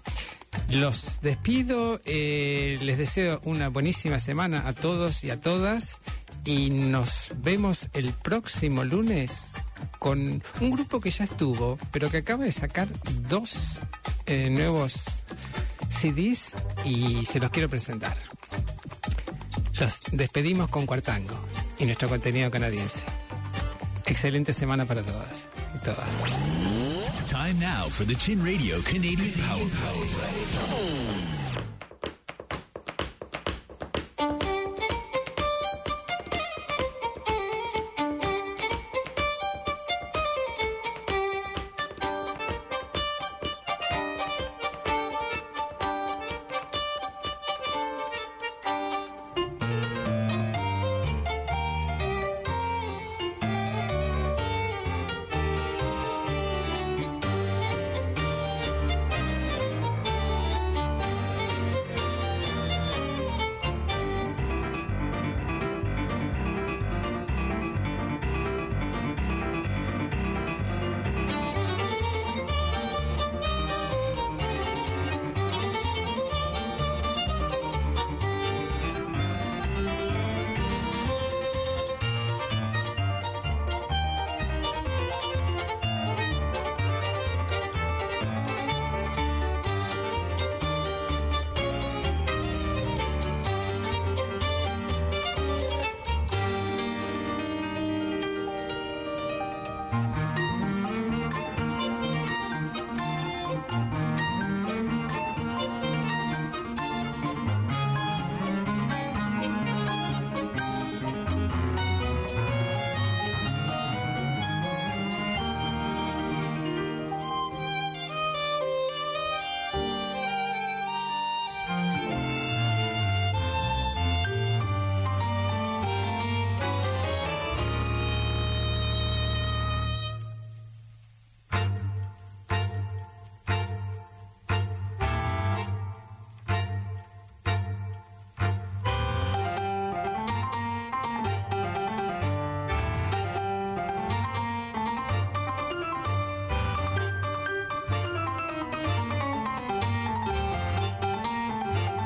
Los 0.71 1.23
despido, 1.23 2.01
eh, 2.05 2.79
les 2.83 2.99
deseo 2.99 3.41
una 3.43 3.69
buenísima 3.69 4.21
semana 4.21 4.69
a 4.69 4.75
todos 4.75 5.25
y 5.25 5.31
a 5.31 5.41
todas 5.41 5.99
y 6.45 6.71
nos 6.71 7.33
vemos 7.39 7.89
el 7.95 8.13
próximo 8.13 8.85
lunes 8.85 9.55
con 9.99 10.41
un 10.61 10.71
grupo 10.71 11.01
que 11.01 11.11
ya 11.11 11.25
estuvo, 11.25 11.81
pero 11.91 12.13
que 12.13 12.19
acaba 12.19 12.45
de 12.45 12.53
sacar 12.53 12.87
dos 13.29 13.81
eh, 14.27 14.51
nuevos 14.51 15.03
CDs 15.89 16.53
y 16.85 17.25
se 17.25 17.41
los 17.41 17.51
quiero 17.51 17.69
presentar. 17.69 18.17
Los 19.79 20.01
despedimos 20.13 20.69
con 20.69 20.87
Cuartango 20.87 21.35
y 21.79 21.85
nuestro 21.85 22.09
contenido 22.09 22.51
canadiense. 22.51 23.05
Excelente 24.07 24.53
semana 24.53 24.85
para 24.85 25.03
todas 25.03 25.49
y 25.75 25.85
todas. 25.85 26.09
Time 27.29 27.55
now 27.55 27.89
for 27.89 28.07
the 28.07 28.15
Chin 28.15 28.45
Radio 28.45 28.81
Canadian 28.83 29.33
Power. 29.49 31.14